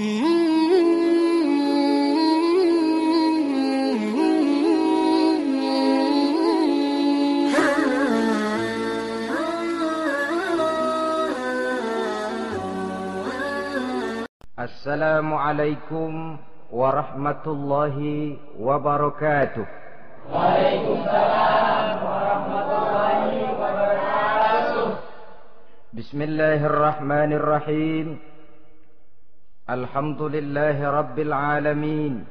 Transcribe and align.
السلام 0.00 0.16
عليكم 15.34 16.36
ورحمة 16.72 17.44
الله 17.46 17.96
وبركاته. 18.56 19.66
وعليكم 20.32 20.92
السلام 20.96 21.96
ورحمة 22.08 22.68
الله 22.72 23.52
وبركاته 23.52 24.96
بسم 25.92 26.22
الله 26.22 26.66
الرحمن 26.66 27.32
الرحيم. 27.32 28.39
الحمد 29.69 30.21
لله 30.21 30.77
رب 30.89 31.17
العالمين 31.19 32.25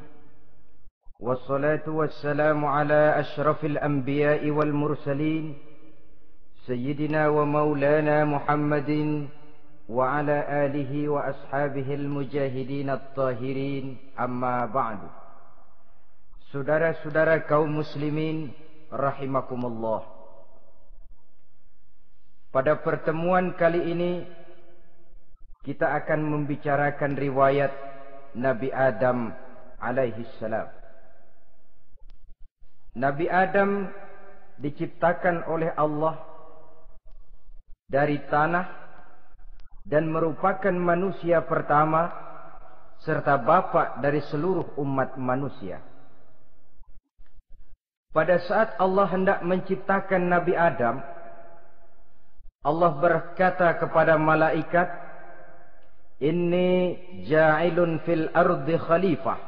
والصلاة 1.21 1.87
والسلام 1.89 2.65
على 2.65 3.21
أشرف 3.21 3.65
الأنبياء 3.65 4.51
والمرسلين 4.51 5.45
سيدنا 6.67 7.29
ومولانا 7.29 8.25
محمد 8.25 8.91
وعلى 9.89 10.39
آله 10.67 10.93
وأصحابه 11.09 11.89
المجاهدين 11.95 12.89
الطاهرين 12.91 13.85
أما 14.21 14.67
بعد 14.67 14.99
Saudara-saudara 16.55 17.51
kaum 17.51 17.67
muslimin 17.83 18.55
rahimakumullah 18.87 20.07
Pada 22.55 22.79
pertemuan 22.79 23.59
kali 23.59 23.91
ini 23.91 24.23
kita 25.68 25.92
akan 26.04 26.20
membicarakan 26.24 27.20
riwayat 27.20 27.72
Nabi 28.36 28.72
Adam 28.72 29.34
alaihi 29.80 30.24
salam 30.40 30.72
Nabi 32.96 33.28
Adam 33.32 33.88
diciptakan 34.60 35.48
oleh 35.48 35.72
Allah 35.76 36.20
dari 37.88 38.20
tanah 38.28 38.66
dan 39.88 40.12
merupakan 40.12 40.74
manusia 40.76 41.42
pertama 41.42 42.12
serta 43.02 43.40
bapa 43.40 43.98
dari 44.04 44.20
seluruh 44.28 44.76
umat 44.78 45.16
manusia. 45.16 45.80
Pada 48.10 48.42
saat 48.44 48.76
Allah 48.82 49.06
hendak 49.10 49.40
menciptakan 49.46 50.28
Nabi 50.28 50.54
Adam, 50.58 51.00
Allah 52.66 52.92
berkata 53.00 53.72
kepada 53.80 54.20
malaikat, 54.20 55.09
"Inni 56.20 57.00
ja'ilun 57.26 58.04
fil 58.04 58.28
ardi 58.36 58.76
khalifah." 58.76 59.40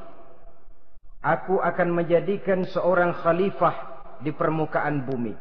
Aku 1.22 1.62
akan 1.62 1.94
menjadikan 1.94 2.66
seorang 2.66 3.14
khalifah 3.14 3.76
di 4.26 4.34
permukaan 4.34 5.06
bumi. 5.06 5.38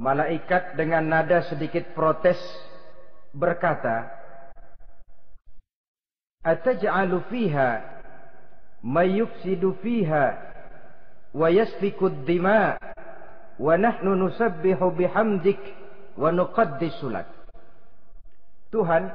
Malaikat 0.00 0.80
dengan 0.80 1.04
nada 1.04 1.44
sedikit 1.44 1.92
protes 1.92 2.40
berkata, 3.36 4.08
"Ataj'alu 6.40 7.20
fiha 7.28 7.84
may 8.80 9.20
yufsidu 9.20 9.76
fiha 9.84 10.40
wa 11.36 11.52
yasfiku 11.52 12.08
ad-dima 12.08 12.80
wa 13.60 13.74
nahnu 13.76 14.16
nusabbihu 14.16 14.96
bihamdik 14.96 15.60
wa 16.16 16.32
nuqaddisu 16.32 17.12
lak." 17.12 17.28
Tuhan, 18.72 19.12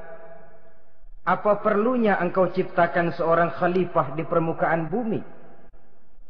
apa 1.25 1.57
perlunya 1.65 2.21
engkau 2.21 2.53
ciptakan 2.53 3.09
seorang 3.17 3.49
khalifah 3.57 4.13
di 4.13 4.21
permukaan 4.29 4.93
bumi? 4.93 5.17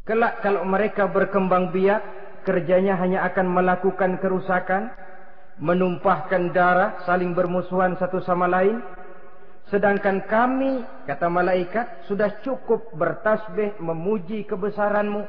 Kelak 0.07 0.39
kalau 0.39 0.63
mereka 0.63 1.11
berkembang 1.11 1.75
biak, 1.75 1.99
kerjanya 2.47 2.95
hanya 2.95 3.27
akan 3.27 3.51
melakukan 3.51 4.23
kerusakan, 4.23 4.95
menumpahkan 5.59 6.55
darah, 6.55 7.03
saling 7.03 7.35
bermusuhan 7.35 7.99
satu 7.99 8.23
sama 8.23 8.47
lain. 8.47 8.79
Sedangkan 9.67 10.23
kami, 10.31 10.85
kata 11.09 11.27
malaikat, 11.27 12.07
sudah 12.07 12.39
cukup 12.39 12.95
bertasbih 12.95 13.75
memuji 13.83 14.47
kebesaranmu. 14.47 15.27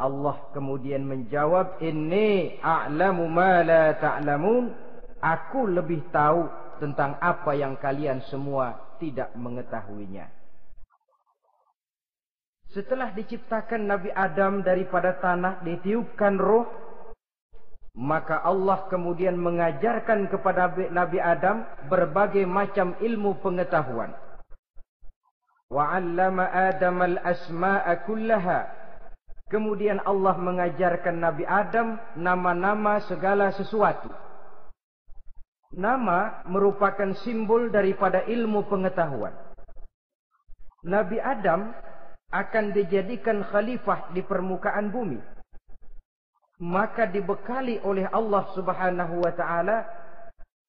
Allah 0.00 0.36
kemudian 0.56 1.04
menjawab, 1.04 1.84
Inni 1.84 2.56
a'lamu 2.64 3.28
ma 3.28 3.60
la 3.60 3.92
ta'lamun. 4.00 4.72
Aku 5.22 5.70
lebih 5.70 6.02
tahu 6.10 6.61
tentang 6.82 7.14
apa 7.22 7.54
yang 7.54 7.78
kalian 7.78 8.18
semua 8.26 8.98
tidak 8.98 9.30
mengetahuinya. 9.38 10.26
Setelah 12.74 13.14
diciptakan 13.14 13.86
Nabi 13.86 14.10
Adam 14.10 14.66
daripada 14.66 15.14
tanah, 15.22 15.62
ditiupkan 15.62 16.42
roh, 16.42 16.66
maka 17.94 18.40
Allah 18.42 18.88
kemudian 18.88 19.38
mengajarkan 19.38 20.26
kepada 20.26 20.74
Nabi 20.90 21.22
Adam 21.22 21.62
berbagai 21.86 22.42
macam 22.48 22.98
ilmu 22.98 23.38
pengetahuan. 23.44 24.16
Wa 25.68 26.00
Adam 26.00 26.98
al-asma'a 26.98 27.92
kullaha. 28.08 28.72
Kemudian 29.52 30.00
Allah 30.08 30.32
mengajarkan 30.40 31.20
Nabi 31.20 31.44
Adam 31.44 32.00
nama-nama 32.16 33.04
segala 33.04 33.52
sesuatu. 33.52 34.08
Nama 35.72 36.44
merupakan 36.52 37.16
simbol 37.24 37.72
daripada 37.72 38.28
ilmu 38.28 38.68
pengetahuan. 38.68 39.32
Nabi 40.84 41.16
Adam 41.16 41.72
akan 42.28 42.64
dijadikan 42.76 43.40
khalifah 43.40 44.12
di 44.12 44.20
permukaan 44.20 44.92
bumi. 44.92 45.16
Maka 46.60 47.08
dibekali 47.08 47.80
oleh 47.88 48.04
Allah 48.12 48.44
subhanahu 48.52 49.24
wa 49.24 49.32
ta'ala 49.32 49.78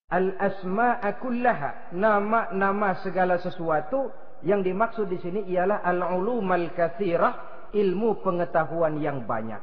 al-asma'a 0.07 1.19
kullaha. 1.19 1.91
Nama-nama 1.91 2.95
segala 3.03 3.35
sesuatu 3.43 4.07
yang 4.47 4.63
dimaksud 4.63 5.11
di 5.11 5.19
sini 5.19 5.41
ialah 5.51 5.83
al-ulum 5.83 6.47
al-kathirah. 6.47 7.51
Ilmu 7.73 8.21
pengetahuan 8.21 9.01
yang 9.01 9.25
banyak. 9.25 9.57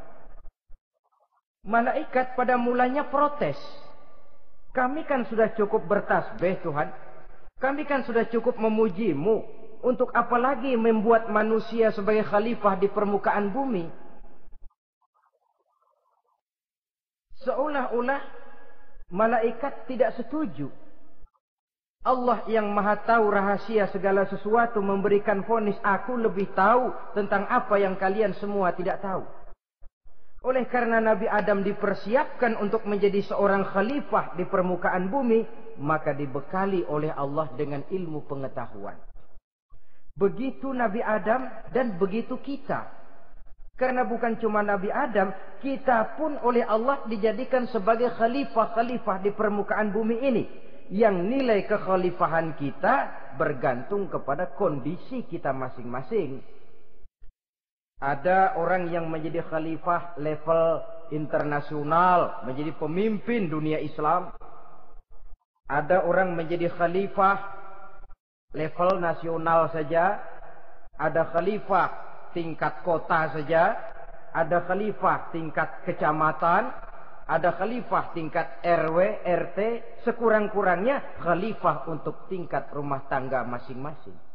Malaikat 1.63 2.35
pada 2.35 2.59
mulanya 2.59 3.07
protes. 3.07 3.55
Kami 4.71 5.03
kan 5.03 5.27
sudah 5.27 5.51
cukup 5.59 5.83
bertasbih 5.91 6.63
Tuhan. 6.63 6.89
Kami 7.59 7.83
kan 7.85 8.07
sudah 8.07 8.27
cukup 8.31 8.57
memujimu. 8.57 9.61
Untuk 9.81 10.13
apa 10.13 10.37
lagi 10.37 10.77
membuat 10.77 11.33
manusia 11.33 11.89
sebagai 11.91 12.29
khalifah 12.29 12.77
di 12.77 12.89
permukaan 12.93 13.49
bumi? 13.49 13.89
Seolah-olah 17.41 18.21
malaikat 19.09 19.89
tidak 19.89 20.13
setuju. 20.21 20.69
Allah 22.01 22.45
yang 22.49 22.69
maha 22.73 22.97
tahu 23.05 23.29
rahasia 23.29 23.89
segala 23.93 24.25
sesuatu 24.25 24.81
memberikan 24.81 25.45
fonis 25.45 25.77
aku 25.85 26.17
lebih 26.17 26.49
tahu 26.57 26.93
tentang 27.13 27.45
apa 27.49 27.77
yang 27.77 27.97
kalian 27.97 28.33
semua 28.37 28.73
tidak 28.73 29.05
tahu. 29.05 29.25
Oleh 30.41 30.65
karena 30.73 31.05
Nabi 31.05 31.29
Adam 31.29 31.61
dipersiapkan 31.61 32.57
untuk 32.57 32.89
menjadi 32.89 33.21
seorang 33.29 33.61
khalifah 33.69 34.41
di 34.41 34.49
permukaan 34.49 35.13
bumi, 35.13 35.45
maka 35.85 36.17
dibekali 36.17 36.81
oleh 36.89 37.13
Allah 37.13 37.53
dengan 37.61 37.85
ilmu 37.85 38.25
pengetahuan. 38.25 38.97
Begitu 40.17 40.73
Nabi 40.73 41.05
Adam 41.05 41.45
dan 41.77 42.01
begitu 42.01 42.41
kita. 42.41 42.89
Karena 43.77 44.05
bukan 44.05 44.37
cuma 44.41 44.61
Nabi 44.65 44.89
Adam, 44.93 45.33
kita 45.61 46.17
pun 46.17 46.37
oleh 46.45 46.65
Allah 46.65 47.05
dijadikan 47.09 47.69
sebagai 47.69 48.13
khalifah-khalifah 48.13 49.25
di 49.25 49.33
permukaan 49.37 49.93
bumi 49.93 50.25
ini. 50.25 50.45
Yang 50.89 51.17
nilai 51.21 51.69
kekhalifahan 51.69 52.57
kita 52.57 52.95
bergantung 53.37 54.09
kepada 54.09 54.53
kondisi 54.57 55.25
kita 55.25 55.53
masing-masing. 55.53 56.60
Ada 58.01 58.57
orang 58.57 58.89
yang 58.89 59.13
menjadi 59.13 59.45
khalifah 59.45 60.17
level 60.17 60.81
internasional, 61.13 62.41
menjadi 62.49 62.73
pemimpin 62.81 63.53
dunia 63.53 63.77
Islam. 63.77 64.33
Ada 65.69 66.09
orang 66.09 66.33
menjadi 66.33 66.73
khalifah 66.73 67.37
level 68.57 69.05
nasional 69.05 69.69
saja. 69.69 70.17
Ada 70.97 71.29
khalifah 71.29 71.89
tingkat 72.33 72.81
kota 72.89 73.37
saja. 73.37 73.77
Ada 74.33 74.65
khalifah 74.65 75.29
tingkat 75.37 75.85
kecamatan. 75.85 76.73
Ada 77.29 77.53
khalifah 77.53 78.17
tingkat 78.17 78.65
RW, 78.65 79.29
RT. 79.29 79.59
Sekurang-kurangnya 80.09 81.21
khalifah 81.21 81.85
untuk 81.85 82.33
tingkat 82.33 82.73
rumah 82.73 83.05
tangga 83.13 83.45
masing-masing 83.45 84.30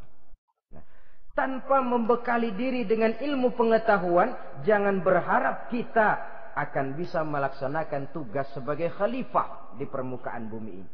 tanpa 1.36 1.84
membekali 1.84 2.56
diri 2.56 2.88
dengan 2.88 3.12
ilmu 3.20 3.54
pengetahuan, 3.54 4.34
jangan 4.64 5.04
berharap 5.04 5.68
kita 5.68 6.18
akan 6.56 6.96
bisa 6.96 7.22
melaksanakan 7.28 8.16
tugas 8.16 8.48
sebagai 8.56 8.88
khalifah 8.96 9.76
di 9.76 9.84
permukaan 9.84 10.48
bumi 10.48 10.72
ini. 10.80 10.90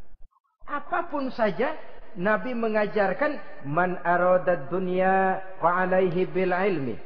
Apa 0.66 1.06
pun 1.06 1.30
saja 1.30 1.78
Nabi 2.18 2.52
mengajarkan 2.52 3.64
man 3.70 3.96
arada 4.04 4.68
dunya 4.68 5.40
fa 5.62 5.86
alaihi 5.86 6.28
bil 6.28 6.52
ilmi 6.52 6.98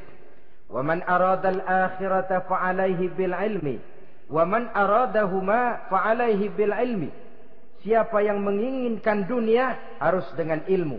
wa 0.67 0.83
man 0.83 0.99
arada 1.06 1.55
al 1.55 1.62
akhirata 1.62 2.43
fa 2.50 2.67
alaihi 2.67 3.06
bil 3.15 3.31
ilmi 3.31 3.79
wa 4.27 4.43
man 4.43 4.67
aradahuma 4.75 5.87
fa 5.87 6.11
alaihi 6.11 6.50
bil 6.50 6.75
ilmi 6.75 7.11
siapa 7.87 8.19
yang 8.19 8.43
menginginkan 8.43 9.31
dunia 9.31 9.79
harus 10.03 10.27
dengan 10.35 10.67
ilmu 10.67 10.99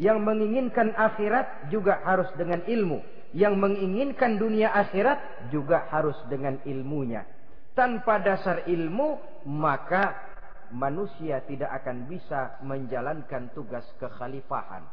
yang 0.00 0.22
menginginkan 0.22 0.94
akhirat 0.94 1.70
juga 1.70 2.02
harus 2.02 2.28
dengan 2.34 2.62
ilmu 2.66 2.98
yang 3.34 3.58
menginginkan 3.58 4.38
dunia 4.38 4.70
akhirat 4.70 5.50
juga 5.50 5.90
harus 5.90 6.14
dengan 6.30 6.58
ilmunya 6.66 7.26
tanpa 7.74 8.22
dasar 8.22 8.62
ilmu 8.70 9.18
maka 9.50 10.14
manusia 10.74 11.42
tidak 11.46 11.70
akan 11.82 12.10
bisa 12.10 12.58
menjalankan 12.66 13.50
tugas 13.52 13.84
kekhalifahan. 13.98 14.86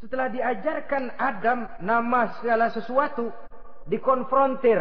Setelah 0.00 0.32
diajarkan 0.32 1.12
Adam 1.20 1.68
nama 1.84 2.40
segala 2.40 2.72
sesuatu, 2.72 3.28
dikonfrontir, 3.84 4.80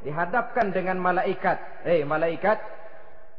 dihadapkan 0.00 0.72
dengan 0.72 0.96
malaikat. 0.96 1.84
Hei 1.84 2.00
malaikat, 2.08 2.56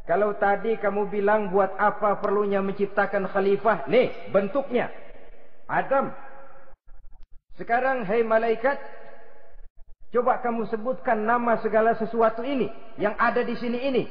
kalau 0.06 0.38
tadi 0.38 0.78
kamu 0.78 1.10
bilang 1.10 1.50
buat 1.50 1.74
apa 1.82 2.22
perlunya 2.22 2.62
menciptakan 2.62 3.26
khalifah? 3.26 3.90
Nih 3.90 4.14
bentuknya. 4.30 4.94
Adam. 5.66 6.14
Sekarang 7.58 8.06
hei 8.06 8.22
malaikat, 8.22 8.78
coba 10.14 10.46
kamu 10.46 10.70
sebutkan 10.70 11.26
nama 11.26 11.58
segala 11.66 11.98
sesuatu 11.98 12.46
ini 12.46 12.70
yang 13.02 13.18
ada 13.18 13.42
di 13.42 13.58
sini 13.58 13.80
ini. 13.82 14.04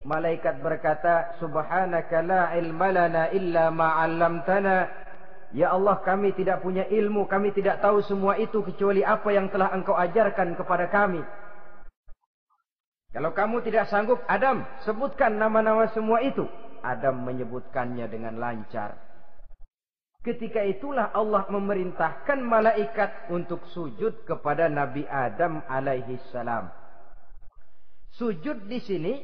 Malaikat 0.00 0.64
berkata, 0.64 1.36
Subhanaka 1.40 2.24
la 2.24 2.56
ilma 2.56 2.88
lana 2.88 3.28
illa 3.32 3.68
ma'allamtana. 3.68 4.76
Ya 5.52 5.76
Allah, 5.76 6.00
kami 6.00 6.32
tidak 6.36 6.64
punya 6.64 6.88
ilmu, 6.88 7.28
kami 7.28 7.52
tidak 7.52 7.84
tahu 7.84 8.00
semua 8.08 8.40
itu 8.40 8.64
kecuali 8.64 9.04
apa 9.04 9.28
yang 9.28 9.52
telah 9.52 9.72
engkau 9.76 9.92
ajarkan 9.92 10.56
kepada 10.56 10.88
kami. 10.88 11.20
Kalau 13.10 13.34
kamu 13.34 13.66
tidak 13.66 13.90
sanggup, 13.90 14.22
Adam, 14.30 14.62
sebutkan 14.86 15.34
nama-nama 15.34 15.90
semua 15.90 16.22
itu. 16.22 16.46
Adam 16.80 17.26
menyebutkannya 17.26 18.06
dengan 18.06 18.38
lancar. 18.38 18.96
Ketika 20.20 20.60
itulah 20.62 21.10
Allah 21.16 21.48
memerintahkan 21.48 22.38
malaikat 22.44 23.32
untuk 23.32 23.64
sujud 23.72 24.28
kepada 24.28 24.68
Nabi 24.68 25.08
Adam 25.08 25.64
alaihi 25.64 26.20
salam. 26.28 26.68
Sujud 28.14 28.68
di 28.68 28.78
sini 28.84 29.14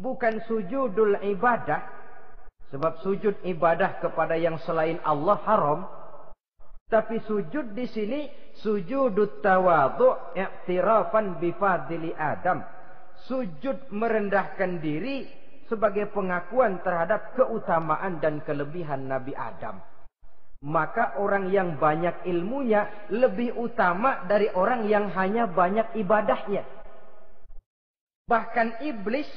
bukan 0.00 0.40
sujudul 0.48 1.20
ibadah 1.20 1.84
sebab 2.72 3.04
sujud 3.04 3.36
ibadah 3.44 4.00
kepada 4.00 4.38
yang 4.40 4.56
selain 4.64 4.96
Allah 5.04 5.36
haram 5.44 5.80
tapi 6.88 7.20
sujud 7.28 7.76
di 7.76 7.84
sini 7.84 8.20
sujudut 8.64 9.44
tawadhu 9.44 10.34
i'tirafan 10.38 11.36
bi 11.36 11.52
fadli 11.52 12.16
Adam 12.16 12.64
sujud 13.26 13.92
merendahkan 13.92 14.80
diri 14.80 15.26
sebagai 15.70 16.10
pengakuan 16.10 16.82
terhadap 16.82 17.34
keutamaan 17.38 18.18
dan 18.18 18.42
kelebihan 18.42 19.06
Nabi 19.06 19.36
Adam. 19.36 19.78
Maka 20.60 21.16
orang 21.16 21.48
yang 21.48 21.80
banyak 21.80 22.28
ilmunya 22.28 23.08
lebih 23.08 23.56
utama 23.56 24.28
dari 24.28 24.52
orang 24.52 24.84
yang 24.84 25.08
hanya 25.16 25.48
banyak 25.48 25.96
ibadahnya. 25.96 26.66
Bahkan 28.28 28.84
iblis 28.84 29.30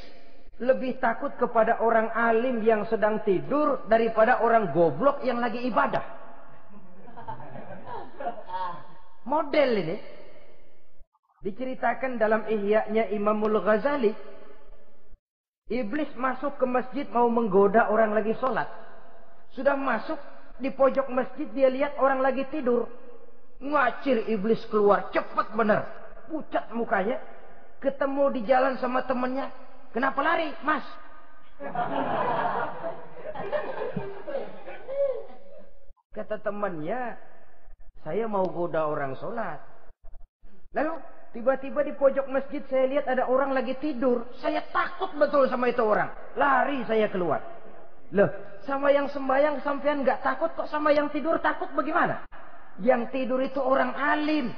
lebih 0.59 1.00
takut 1.00 1.31
kepada 1.39 1.79
orang 1.79 2.12
alim 2.12 2.59
yang 2.62 2.83
sedang 2.91 3.24
tidur 3.24 3.88
daripada 3.88 4.44
orang 4.44 4.75
goblok 4.75 5.24
yang 5.24 5.39
lagi 5.39 5.63
ibadah. 5.63 6.03
Model 9.24 9.69
ini 9.79 9.95
diceritakan 11.44 12.18
dalam 12.18 12.48
ihya'nya 12.48 13.12
Imamul 13.12 13.60
Ghazali. 13.62 14.16
Iblis 15.72 16.12
masuk 16.19 16.60
ke 16.60 16.66
masjid 16.68 17.07
mau 17.12 17.28
menggoda 17.31 17.88
orang 17.88 18.12
lagi 18.12 18.36
sholat. 18.40 18.68
Sudah 19.56 19.80
masuk 19.80 20.19
di 20.60 20.72
pojok 20.72 21.07
masjid 21.12 21.48
dia 21.51 21.69
lihat 21.72 21.95
orang 22.00 22.19
lagi 22.19 22.44
tidur. 22.51 22.88
Ngacir 23.63 24.28
iblis 24.28 24.60
keluar 24.68 25.07
cepat 25.16 25.56
benar. 25.56 25.88
Pucat 26.28 26.68
mukanya. 26.75 27.19
Ketemu 27.80 28.24
di 28.31 28.42
jalan 28.48 28.80
sama 28.80 29.04
temannya 29.04 29.51
Kenapa 29.94 30.25
lari, 30.25 30.50
Mas? 30.66 30.81
Kata 36.18 36.42
temannya, 36.42 37.13
saya 38.01 38.25
mau 38.25 38.50
goda 38.50 38.89
orang 38.89 39.13
sholat. 39.22 39.62
Lalu 40.74 40.98
tiba-tiba 41.33 41.81
di 41.81 41.94
pojok 41.97 42.30
masjid 42.30 42.62
saya 42.69 42.85
lihat 42.88 43.06
ada 43.09 43.25
orang 43.25 43.51
lagi 43.51 43.74
tidur. 43.81 44.30
Saya 44.39 44.62
takut 44.69 45.12
betul 45.18 45.50
sama 45.50 45.68
itu 45.74 45.81
orang. 45.81 46.13
Lari 46.38 46.85
saya 46.85 47.09
keluar. 47.09 47.41
Loh, 48.13 48.30
sama 48.69 48.94
yang 48.94 49.09
sembahyang 49.09 49.65
sampean 49.65 50.06
nggak 50.06 50.21
takut 50.21 50.53
kok 50.53 50.69
sama 50.69 50.94
yang 50.94 51.09
tidur 51.09 51.41
takut 51.41 51.68
bagaimana? 51.74 52.24
Yang 52.77 53.09
tidur 53.09 53.41
itu 53.41 53.57
orang 53.57 53.89
alim. 53.97 54.53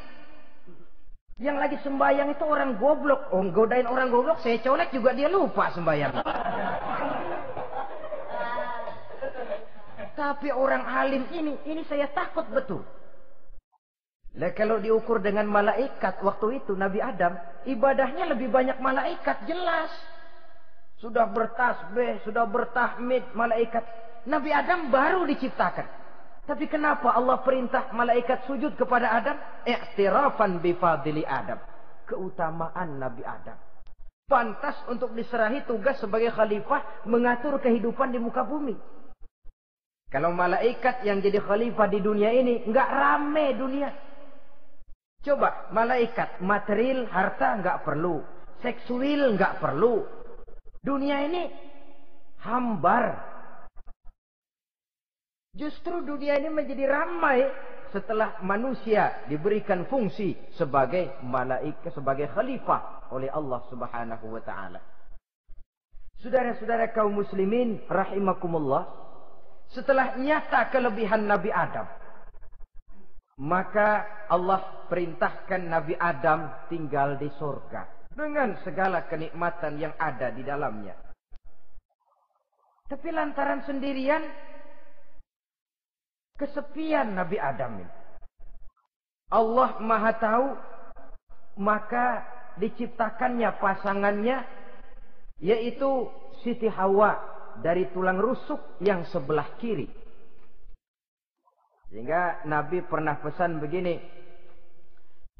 Yang 1.40 1.58
lagi 1.60 1.78
sembahyang 1.84 2.32
itu 2.32 2.44
orang 2.48 2.80
goblok. 2.80 3.32
Oh, 3.32 3.44
godain 3.52 3.88
orang 3.88 4.08
goblok, 4.08 4.40
saya 4.40 4.60
colek 4.60 4.92
juga 4.92 5.12
dia 5.12 5.28
lupa 5.32 5.72
sembahyang. 5.72 6.16
Tapi 10.16 10.48
orang 10.48 10.84
alim 10.88 11.28
ini, 11.36 11.60
ini 11.68 11.84
saya 11.92 12.08
takut 12.16 12.48
betul. 12.48 12.88
Lah 14.36 14.52
kalau 14.52 14.84
diukur 14.84 15.24
dengan 15.24 15.48
malaikat 15.48 16.20
waktu 16.20 16.60
itu 16.60 16.76
Nabi 16.76 17.00
Adam, 17.00 17.40
ibadahnya 17.64 18.36
lebih 18.36 18.52
banyak 18.52 18.84
malaikat 18.84 19.48
jelas. 19.48 19.88
Sudah 21.00 21.28
bertasbih, 21.32 22.20
sudah 22.28 22.44
bertahmid 22.44 23.32
malaikat. 23.32 23.84
Nabi 24.28 24.52
Adam 24.52 24.92
baru 24.92 25.24
diciptakan. 25.24 25.88
Tapi 26.46 26.68
kenapa 26.68 27.16
Allah 27.16 27.42
perintah 27.42 27.90
malaikat 27.96 28.44
sujud 28.46 28.76
kepada 28.76 29.16
Adam? 29.16 29.40
I'tirafan 29.66 30.60
bifadili 30.60 31.24
Adam. 31.24 31.58
Keutamaan 32.06 33.02
Nabi 33.02 33.24
Adam. 33.24 33.58
Pantas 34.28 34.78
untuk 34.92 35.16
diserahi 35.16 35.64
tugas 35.66 35.98
sebagai 35.98 36.34
khalifah 36.34 37.08
mengatur 37.08 37.58
kehidupan 37.62 38.12
di 38.12 38.20
muka 38.20 38.46
bumi. 38.46 38.76
Kalau 40.12 40.34
malaikat 40.36 41.02
yang 41.02 41.24
jadi 41.24 41.42
khalifah 41.42 41.88
di 41.90 42.00
dunia 42.04 42.30
ini 42.36 42.68
nggak 42.68 42.90
rame 42.94 43.46
dunia. 43.58 44.05
Coba 45.26 45.74
malaikat 45.74 46.38
material 46.46 47.10
harta 47.10 47.58
nggak 47.58 47.82
perlu, 47.82 48.22
seksual 48.62 49.34
nggak 49.34 49.58
perlu. 49.58 50.06
Dunia 50.86 51.26
ini 51.26 51.50
hambar 52.46 53.34
Justru 55.56 56.04
dunia 56.04 56.36
ini 56.36 56.52
menjadi 56.52 56.84
ramai 56.84 57.48
setelah 57.96 58.44
manusia 58.44 59.24
diberikan 59.32 59.88
fungsi 59.88 60.36
sebagai 60.52 61.16
malaikat 61.24 61.96
sebagai 61.96 62.28
khalifah 62.36 63.08
oleh 63.16 63.32
Allah 63.32 63.64
Subhanahu 63.72 64.36
wa 64.36 64.44
taala. 64.44 64.84
Saudara-saudara 66.20 66.92
kaum 66.92 67.16
muslimin 67.16 67.80
rahimakumullah, 67.88 68.84
setelah 69.72 70.20
nyata 70.20 70.68
kelebihan 70.76 71.24
Nabi 71.24 71.56
Adam, 71.56 71.88
maka 73.36 74.08
Allah 74.32 74.88
perintahkan 74.88 75.68
Nabi 75.68 75.96
Adam 76.00 76.68
tinggal 76.72 77.20
di 77.20 77.28
surga 77.36 78.08
dengan 78.16 78.56
segala 78.64 79.04
kenikmatan 79.12 79.76
yang 79.76 79.92
ada 80.00 80.32
di 80.32 80.44
dalamnya. 80.46 80.96
Tapi 82.86 83.08
lantaran 83.12 83.66
sendirian 83.66 84.24
Kesepian 86.36 87.16
Nabi 87.16 87.40
Adam 87.40 87.80
ini. 87.80 87.94
Allah 89.32 89.80
Maha 89.80 90.14
Tahu, 90.20 90.48
maka 91.64 92.28
diciptakannya 92.60 93.56
pasangannya 93.56 94.44
yaitu 95.40 96.12
Siti 96.44 96.68
Hawa 96.68 97.20
dari 97.64 97.88
tulang 97.96 98.20
rusuk 98.20 98.80
yang 98.84 99.08
sebelah 99.08 99.48
kiri. 99.60 99.88
Sehingga 101.96 102.44
Nabi 102.44 102.84
pernah 102.84 103.16
pesan 103.24 103.64
begini, 103.64 103.96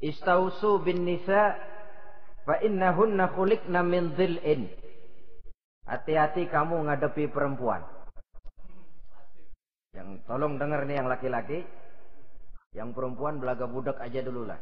Istausu 0.00 0.80
bin 0.80 1.04
nisa 1.04 1.52
fa 2.48 2.56
innahunna 2.64 3.28
khuliqna 3.36 3.84
min 3.84 4.16
dhil'in. 4.16 4.64
Hati-hati 5.84 6.48
kamu 6.48 6.88
ngadepi 6.88 7.28
perempuan. 7.28 7.84
Yang 9.92 10.24
tolong 10.24 10.56
dengar 10.56 10.88
nih 10.88 10.96
yang 10.96 11.12
laki-laki. 11.12 11.60
Yang 12.72 12.88
perempuan 12.96 13.36
belaga 13.36 13.68
budak 13.68 14.00
aja 14.00 14.24
dulu 14.24 14.48
lah. 14.48 14.56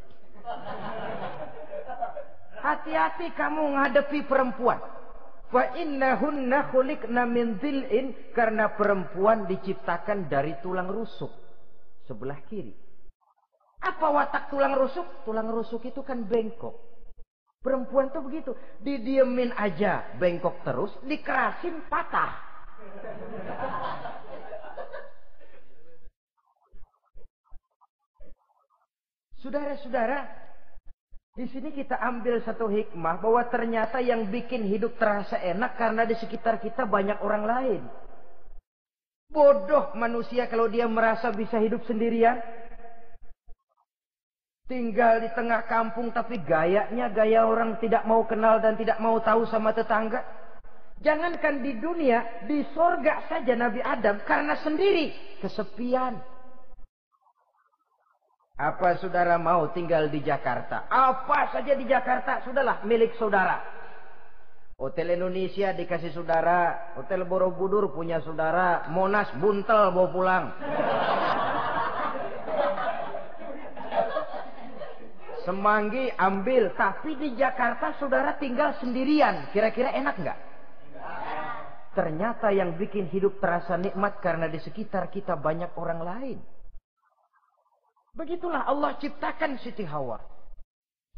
Hati-hati 2.59 3.39
kamu 3.39 3.71
ngadepi 3.71 4.27
perempuan. 4.27 4.83
Fa 5.47 5.79
innahunna 5.79 6.75
khuliqna 6.75 7.23
min 7.23 7.55
dhil'in 7.63 8.35
karena 8.35 8.75
perempuan 8.75 9.47
diciptakan 9.47 10.27
dari 10.27 10.59
tulang 10.59 10.91
rusuk 10.91 11.44
sebelah 12.05 12.41
kiri. 12.49 12.73
Apa 13.85 14.09
watak 14.09 14.49
tulang 14.49 14.73
rusuk? 14.77 15.05
Tulang 15.29 15.49
rusuk 15.53 15.85
itu 15.85 16.01
kan 16.01 16.25
bengkok. 16.25 16.73
Perempuan 17.65 18.13
tuh 18.13 18.21
begitu, 18.21 18.53
didiemin 18.85 19.57
aja 19.57 20.05
bengkok 20.21 20.61
terus, 20.69 20.93
dikerasin 21.09 21.81
patah. 21.89 22.37
Saudara-saudara, 29.41 30.29
di 31.37 31.49
sini 31.53 31.73
kita 31.73 32.01
ambil 32.01 32.41
satu 32.45 32.69
hikmah 32.69 33.21
bahwa 33.21 33.45
ternyata 33.49 34.01
yang 34.01 34.29
bikin 34.29 34.65
hidup 34.69 34.97
terasa 35.01 35.41
enak 35.41 35.77
karena 35.81 36.05
di 36.05 36.17
sekitar 36.21 36.61
kita 36.61 36.85
banyak 36.85 37.21
orang 37.25 37.45
lain. 37.49 37.83
Bodoh 39.35 39.91
manusia 39.99 40.47
kalau 40.47 40.71
dia 40.71 40.87
merasa 40.87 41.35
bisa 41.35 41.59
hidup 41.59 41.83
sendirian. 41.91 42.39
Tinggal 44.71 45.27
di 45.27 45.29
tengah 45.35 45.67
kampung 45.67 46.15
tapi 46.15 46.39
gayanya 46.39 47.11
gaya 47.11 47.43
orang 47.43 47.77
tidak 47.83 48.07
mau 48.07 48.23
kenal 48.31 48.63
dan 48.63 48.79
tidak 48.79 49.03
mau 49.03 49.19
tahu 49.19 49.43
sama 49.51 49.75
tetangga. 49.75 50.23
Jangankan 51.03 51.67
di 51.67 51.75
dunia, 51.83 52.47
di 52.47 52.63
sorga 52.73 53.27
saja 53.27 53.59
Nabi 53.59 53.83
Adam 53.83 54.23
karena 54.23 54.55
sendiri 54.63 55.11
kesepian. 55.43 56.15
Apa 58.55 59.03
saudara 59.03 59.35
mau 59.35 59.67
tinggal 59.75 60.07
di 60.15 60.23
Jakarta? 60.23 60.87
Apa 60.87 61.51
saja 61.51 61.75
di 61.75 61.91
Jakarta, 61.91 62.39
sudahlah 62.47 62.87
milik 62.87 63.19
saudara. 63.19 63.74
Hotel 64.75 65.15
Indonesia 65.15 65.71
dikasih 65.71 66.11
saudara, 66.11 66.91
Hotel 66.99 67.23
Borobudur 67.23 67.95
punya 67.95 68.19
saudara, 68.27 68.91
Monas 68.91 69.31
buntel 69.39 69.95
bawa 69.95 70.09
pulang. 70.11 70.45
Semanggi 75.47 76.11
ambil, 76.19 76.75
tapi 76.75 77.15
di 77.15 77.39
Jakarta 77.39 77.95
saudara 78.03 78.35
tinggal 78.41 78.75
sendirian. 78.83 79.47
Kira-kira 79.55 79.95
enak 79.95 80.17
nggak? 80.19 80.39
Ternyata 81.95 82.51
yang 82.51 82.75
bikin 82.75 83.07
hidup 83.15 83.39
terasa 83.39 83.79
nikmat 83.79 84.19
karena 84.19 84.51
di 84.51 84.59
sekitar 84.59 85.07
kita 85.15 85.39
banyak 85.39 85.71
orang 85.79 86.01
lain. 86.03 86.39
Begitulah 88.19 88.67
Allah 88.67 88.99
ciptakan 88.99 89.63
Siti 89.63 89.87
Hawa. 89.87 90.19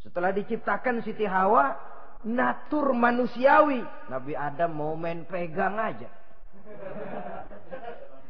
Setelah 0.05 0.37
diciptakan 0.37 1.01
Siti 1.01 1.25
Hawa, 1.25 1.96
natur 2.27 2.91
manusiawi. 2.91 3.87
Nabi 4.11 4.35
Adam 4.35 4.71
mau 4.75 4.99
main 4.99 5.23
pegang 5.23 5.79
aja. 5.79 6.11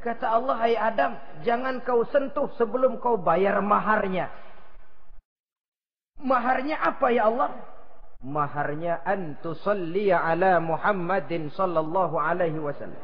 Kata 0.05 0.27
Allah, 0.39 0.57
hai 0.61 0.77
Adam, 0.77 1.17
jangan 1.43 1.81
kau 1.83 2.05
sentuh 2.13 2.53
sebelum 2.61 3.01
kau 3.01 3.17
bayar 3.17 3.59
maharnya. 3.65 4.31
Maharnya 6.21 6.79
apa 6.79 7.11
ya 7.11 7.27
Allah? 7.27 7.51
Maharnya 8.23 9.03
antusalli 9.03 10.13
ala 10.15 10.63
Muhammadin 10.63 11.51
sallallahu 11.53 12.17
alaihi 12.17 12.61
wasallam. 12.61 12.97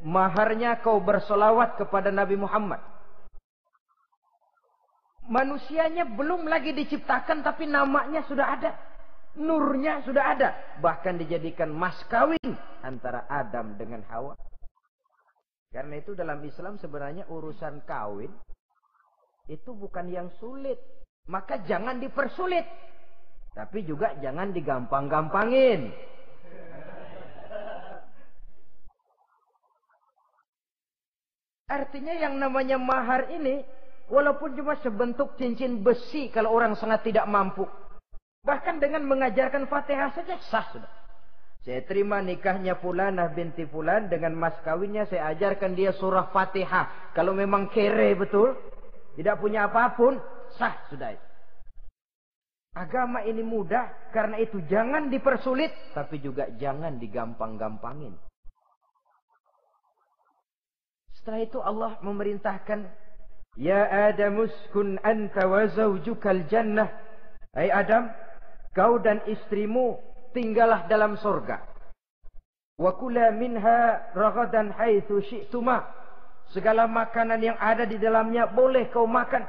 Maharnya 0.00 0.78
kau 0.80 1.02
bersolawat 1.02 1.74
kepada 1.74 2.14
Nabi 2.14 2.38
Muhammad 2.38 2.78
Manusianya 5.28 6.08
belum 6.08 6.48
lagi 6.48 6.72
diciptakan 6.72 7.44
tapi 7.44 7.68
namanya 7.68 8.24
sudah 8.24 8.48
ada. 8.48 8.72
Nurnya 9.38 10.02
sudah 10.02 10.24
ada. 10.34 10.48
Bahkan 10.82 11.22
dijadikan 11.22 11.70
mas 11.70 11.96
kawin 12.10 12.58
antara 12.82 13.24
Adam 13.30 13.78
dengan 13.78 14.02
Hawa. 14.10 14.34
Karena 15.70 16.00
itu 16.00 16.16
dalam 16.18 16.42
Islam 16.42 16.80
sebenarnya 16.80 17.28
urusan 17.30 17.86
kawin 17.86 18.32
itu 19.46 19.70
bukan 19.72 20.10
yang 20.10 20.28
sulit. 20.42 20.76
Maka 21.30 21.62
jangan 21.64 22.02
dipersulit. 22.02 22.66
Tapi 23.54 23.86
juga 23.86 24.18
jangan 24.18 24.50
digampang-gampangin. 24.50 25.92
Artinya 31.68 32.14
yang 32.16 32.40
namanya 32.40 32.80
mahar 32.80 33.28
ini 33.28 33.60
Walaupun 34.08 34.56
cuma 34.56 34.72
sebentuk 34.80 35.36
cincin 35.36 35.84
besi 35.84 36.32
kalau 36.32 36.56
orang 36.56 36.72
sangat 36.72 37.12
tidak 37.12 37.28
mampu. 37.28 37.68
Bahkan 38.46 38.78
dengan 38.78 39.06
mengajarkan 39.06 39.66
fatihah 39.66 40.14
saja 40.14 40.38
sah 40.50 40.66
sudah. 40.70 40.92
Saya 41.66 41.84
terima 41.84 42.22
nikahnya 42.22 42.78
Fulanah 42.78 43.34
binti 43.34 43.66
Fulan 43.66 44.08
dengan 44.08 44.32
mas 44.38 44.54
kawinnya 44.62 45.04
saya 45.10 45.34
ajarkan 45.34 45.74
dia 45.74 45.90
surah 45.92 46.30
fatihah. 46.30 47.12
Kalau 47.12 47.34
memang 47.34 47.68
kere 47.68 48.14
betul. 48.14 48.54
Tidak 49.18 49.36
punya 49.42 49.66
apa 49.66 49.98
pun. 49.98 50.16
Sah 50.56 50.78
sudah. 50.88 51.18
Agama 52.78 53.26
ini 53.26 53.42
mudah. 53.42 53.90
Karena 54.14 54.38
itu 54.38 54.62
jangan 54.70 55.10
dipersulit. 55.10 55.74
Tapi 55.92 56.22
juga 56.22 56.46
jangan 56.56 56.96
digampang-gampangin. 56.96 58.14
Setelah 61.18 61.40
itu 61.42 61.58
Allah 61.58 61.98
memerintahkan 62.00 62.86
Ya 63.58 63.90
Adam 64.14 64.46
uskun 64.46 65.02
anta 65.02 65.50
wa 65.50 65.66
zawjukal 65.66 66.46
jannah. 66.46 66.94
Hai 67.50 67.74
Adam, 67.74 68.06
kau 68.74 68.98
dan 69.00 69.22
istrimu 69.28 69.98
tinggallah 70.32 70.86
dalam 70.86 71.16
sorga. 71.18 71.64
Wa 72.78 72.94
kula 72.94 73.34
minha 73.34 74.12
ragadan 74.14 74.70
haitsu 74.70 75.18
syi'tuma. 75.26 75.82
Segala 76.54 76.88
makanan 76.88 77.42
yang 77.42 77.58
ada 77.60 77.84
di 77.84 78.00
dalamnya 78.00 78.48
boleh 78.48 78.88
kau 78.88 79.04
makan. 79.04 79.44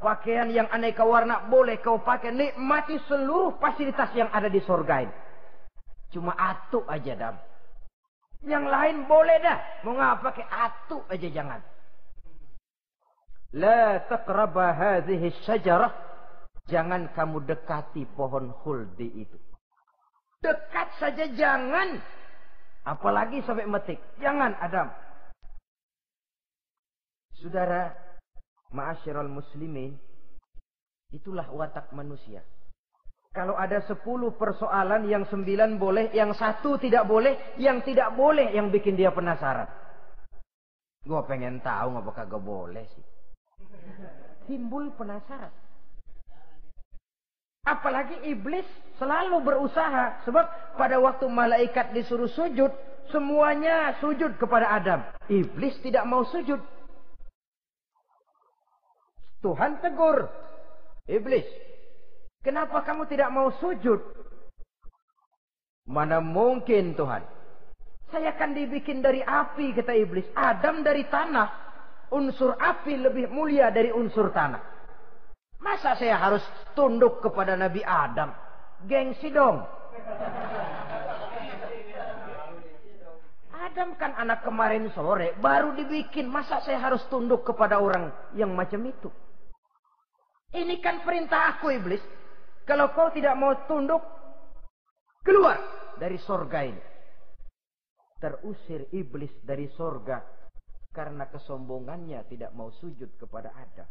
Pakaian 0.00 0.48
yang 0.48 0.64
aneka 0.72 1.04
warna 1.04 1.44
boleh 1.46 1.78
kau 1.84 2.00
pakai. 2.00 2.32
Nikmati 2.32 2.96
seluruh 3.04 3.60
fasilitas 3.60 4.10
yang 4.16 4.32
ada 4.32 4.48
di 4.48 4.58
sorga 4.64 5.04
ini. 5.04 5.14
Cuma 6.10 6.32
atuk 6.34 6.88
aja 6.88 7.14
dam. 7.14 7.36
Yang 8.42 8.64
lain 8.66 8.96
boleh 9.04 9.36
dah. 9.44 9.58
Mau 9.84 9.94
ngapa 9.94 10.32
pakai 10.32 10.46
atuk 10.48 11.04
aja 11.12 11.28
jangan. 11.28 11.60
La 13.52 14.00
taqraba 14.08 14.72
hadhihi 14.72 15.36
syajarah. 15.44 16.09
Jangan 16.70 17.10
kamu 17.12 17.44
dekati 17.44 18.06
pohon 18.14 18.54
khuldi 18.62 19.26
itu. 19.26 19.38
Dekat 20.40 20.88
saja 21.02 21.26
jangan. 21.34 22.00
Apalagi 22.86 23.44
sampai 23.44 23.68
metik. 23.68 24.00
Jangan 24.22 24.56
Adam. 24.56 24.88
Saudara, 27.36 27.92
ma'asyiral 28.72 29.28
muslimin, 29.28 29.96
itulah 31.12 31.48
watak 31.52 31.90
manusia. 31.92 32.44
Kalau 33.30 33.54
ada 33.56 33.80
sepuluh 33.86 34.34
persoalan 34.34 35.06
yang 35.06 35.24
sembilan 35.24 35.78
boleh, 35.80 36.12
yang 36.12 36.36
satu 36.36 36.76
tidak 36.76 37.06
boleh, 37.08 37.56
yang 37.56 37.80
tidak 37.80 38.12
boleh 38.12 38.52
yang 38.52 38.68
bikin 38.68 38.98
dia 38.98 39.14
penasaran. 39.14 39.70
Gue 41.00 41.20
pengen 41.24 41.64
tahu 41.64 41.96
ngapa 41.96 42.10
kagak 42.12 42.42
boleh 42.44 42.84
sih 42.92 43.04
timbul 44.50 44.90
penasaran. 44.98 45.54
Apalagi 47.64 48.16
iblis 48.24 48.64
selalu 48.96 49.44
berusaha. 49.44 50.24
Sebab 50.24 50.76
pada 50.80 50.96
waktu 51.00 51.26
malaikat 51.28 51.92
disuruh 51.92 52.30
sujud. 52.30 52.72
Semuanya 53.10 53.98
sujud 53.98 54.38
kepada 54.38 54.70
Adam. 54.70 55.00
Iblis 55.26 55.76
tidak 55.82 56.06
mau 56.06 56.22
sujud. 56.30 56.62
Tuhan 59.42 59.82
tegur. 59.82 60.30
Iblis. 61.10 61.44
Kenapa 62.40 62.80
kamu 62.86 63.04
tidak 63.10 63.28
mau 63.34 63.52
sujud? 63.58 64.00
Mana 65.90 66.22
mungkin 66.22 66.94
Tuhan. 66.94 67.24
Saya 68.14 68.34
akan 68.34 68.54
dibikin 68.54 69.02
dari 69.02 69.20
api 69.22 69.74
kata 69.74 69.92
iblis. 69.94 70.26
Adam 70.34 70.86
dari 70.86 71.06
tanah 71.06 71.50
unsur 72.10 72.58
api 72.58 72.98
lebih 72.98 73.30
mulia 73.30 73.70
dari 73.70 73.90
unsur 73.90 74.30
tanah. 74.34 74.79
Masa 75.60 75.92
saya 76.00 76.16
harus 76.16 76.40
tunduk 76.72 77.20
kepada 77.20 77.52
Nabi 77.52 77.84
Adam? 77.84 78.32
Gengsi 78.88 79.28
dong. 79.28 79.60
Adam 83.60 83.92
kan 84.00 84.16
anak 84.16 84.40
kemarin 84.40 84.88
sore, 84.96 85.36
baru 85.36 85.76
dibikin. 85.76 86.32
Masa 86.32 86.64
saya 86.64 86.80
harus 86.80 87.04
tunduk 87.12 87.44
kepada 87.44 87.76
orang 87.76 88.08
yang 88.32 88.56
macam 88.56 88.80
itu? 88.88 89.12
Ini 90.56 90.80
kan 90.80 91.04
perintah 91.04 91.54
aku 91.54 91.68
iblis. 91.76 92.00
Kalau 92.64 92.90
kau 92.96 93.12
tidak 93.12 93.36
mau 93.36 93.52
tunduk, 93.68 94.00
keluar 95.20 95.60
dari 96.00 96.16
sorga 96.24 96.64
ini. 96.64 96.82
Terusir 98.16 98.88
iblis 98.96 99.32
dari 99.44 99.68
sorga 99.76 100.24
karena 100.90 101.28
kesombongannya 101.28 102.24
tidak 102.32 102.56
mau 102.56 102.72
sujud 102.72 103.12
kepada 103.20 103.52
Adam. 103.52 103.88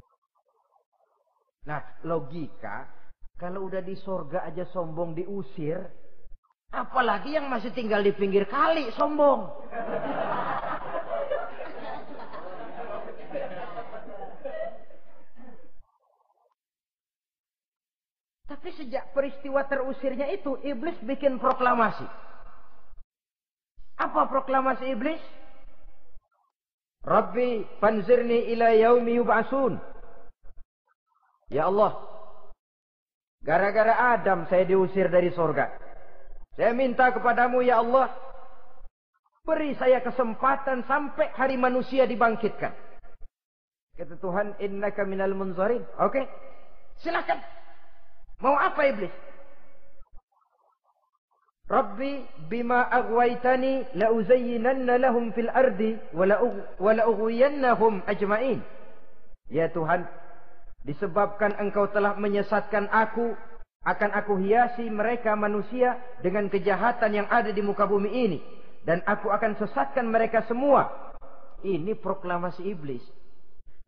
Nah, 1.70 2.02
logika 2.02 2.90
kalau 3.38 3.70
udah 3.70 3.86
di 3.86 3.94
sorga 3.94 4.42
aja 4.50 4.66
sombong 4.74 5.14
diusir, 5.14 5.78
Apalagi 6.70 7.34
yang 7.34 7.50
masih 7.50 7.74
tinggal 7.74 8.06
di 8.06 8.14
pinggir 8.14 8.46
kali, 8.46 8.94
sombong. 8.94 9.50
Tapi 18.46 18.70
sejak 18.78 19.18
peristiwa 19.18 19.66
terusirnya 19.66 20.30
itu, 20.30 20.62
iblis 20.62 20.98
bikin 21.02 21.42
proklamasi. 21.42 22.06
Apa 23.98 24.30
proklamasi 24.30 24.94
iblis? 24.94 25.22
Rabbi 27.02 27.66
fanzirni 27.82 28.54
ila 28.54 28.78
yaumi 28.78 29.18
yub'asun. 29.18 29.82
Ya 31.50 31.66
Allah, 31.66 31.98
gara-gara 33.42 34.14
Adam 34.14 34.46
saya 34.46 34.70
diusir 34.70 35.10
dari 35.10 35.34
sorga. 35.34 35.74
Saya 36.54 36.78
minta 36.78 37.10
kepadamu 37.10 37.66
ya 37.66 37.82
Allah, 37.82 38.14
beri 39.42 39.74
saya 39.82 39.98
kesempatan 40.06 40.86
sampai 40.86 41.34
hari 41.34 41.58
manusia 41.58 42.06
dibangkitkan. 42.06 42.70
Kata 43.98 44.16
Tuhan, 44.22 44.56
innaka 44.62 45.04
minal 45.10 45.34
munzarin. 45.34 45.82
Oke, 46.00 46.22
okay. 46.22 46.26
silakan. 47.02 47.42
Mau 48.40 48.56
apa 48.56 48.88
iblis? 48.88 49.12
Rabbi 51.70 52.26
bima 52.50 52.88
aghwaytani 52.88 53.94
la 53.94 54.10
uzayyinanna 54.10 54.98
lahum 54.98 55.30
fil 55.36 55.52
ardi 55.54 56.00
wa 56.16 56.26
la 56.26 57.04
ajma'in. 58.08 58.62
Ya 59.52 59.68
Tuhan, 59.70 60.08
disebabkan 60.84 61.56
engkau 61.60 61.88
telah 61.92 62.16
menyesatkan 62.16 62.88
aku, 62.92 63.36
akan 63.88 64.12
aku 64.12 64.36
hiasi 64.44 64.92
mereka 64.92 65.36
manusia 65.40 65.96
dengan 66.20 66.52
kejahatan 66.52 67.16
yang 67.16 67.28
ada 67.32 67.50
di 67.56 67.64
muka 67.64 67.88
bumi 67.88 68.12
ini 68.12 68.40
dan 68.84 69.04
aku 69.08 69.32
akan 69.32 69.56
sesatkan 69.60 70.08
mereka 70.08 70.44
semua. 70.48 71.14
Ini 71.60 71.96
proklamasi 72.00 72.64
iblis. 72.64 73.04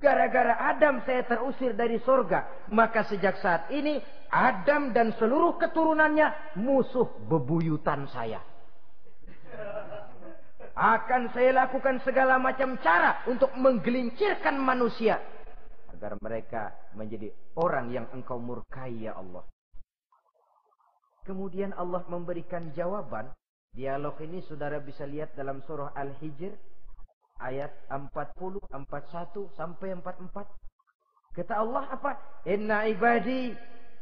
Gara-gara 0.01 0.57
Adam 0.74 1.05
saya 1.05 1.21
terusir 1.29 1.77
dari 1.77 2.01
sorga. 2.01 2.67
Maka 2.74 3.05
sejak 3.05 3.38
saat 3.39 3.69
ini 3.69 4.01
Adam 4.33 4.89
dan 4.91 5.13
seluruh 5.15 5.62
keturunannya 5.62 6.57
musuh 6.57 7.05
bebuyutan 7.29 8.10
saya. 8.10 8.41
Akan 10.74 11.29
saya 11.36 11.53
lakukan 11.53 12.01
segala 12.01 12.41
macam 12.41 12.79
cara 12.81 13.21
untuk 13.29 13.53
menggelincirkan 13.53 14.57
manusia. 14.57 15.21
Agar 16.01 16.17
mereka 16.17 16.74
menjadi 16.98 17.29
orang 17.62 17.93
yang 17.93 18.10
engkau 18.10 18.41
murkai 18.41 19.05
ya 19.05 19.13
Allah. 19.13 19.46
Kemudian 21.29 21.77
Allah 21.77 22.01
memberikan 22.10 22.74
jawaban. 22.74 23.29
Dialog 23.77 24.17
ini 24.25 24.41
saudara 24.50 24.81
bisa 24.81 25.05
lihat 25.05 25.38
dalam 25.38 25.62
surah 25.62 25.93
Al-Hijr 25.93 26.58
ayat 27.38 27.70
40, 27.93 28.65
41 28.74 29.53
sampai 29.53 29.93
44. 30.01 31.38
Kata 31.38 31.53
Allah 31.62 31.86
apa? 31.93 32.17
Inna 32.50 32.89
ibadi 32.89 33.53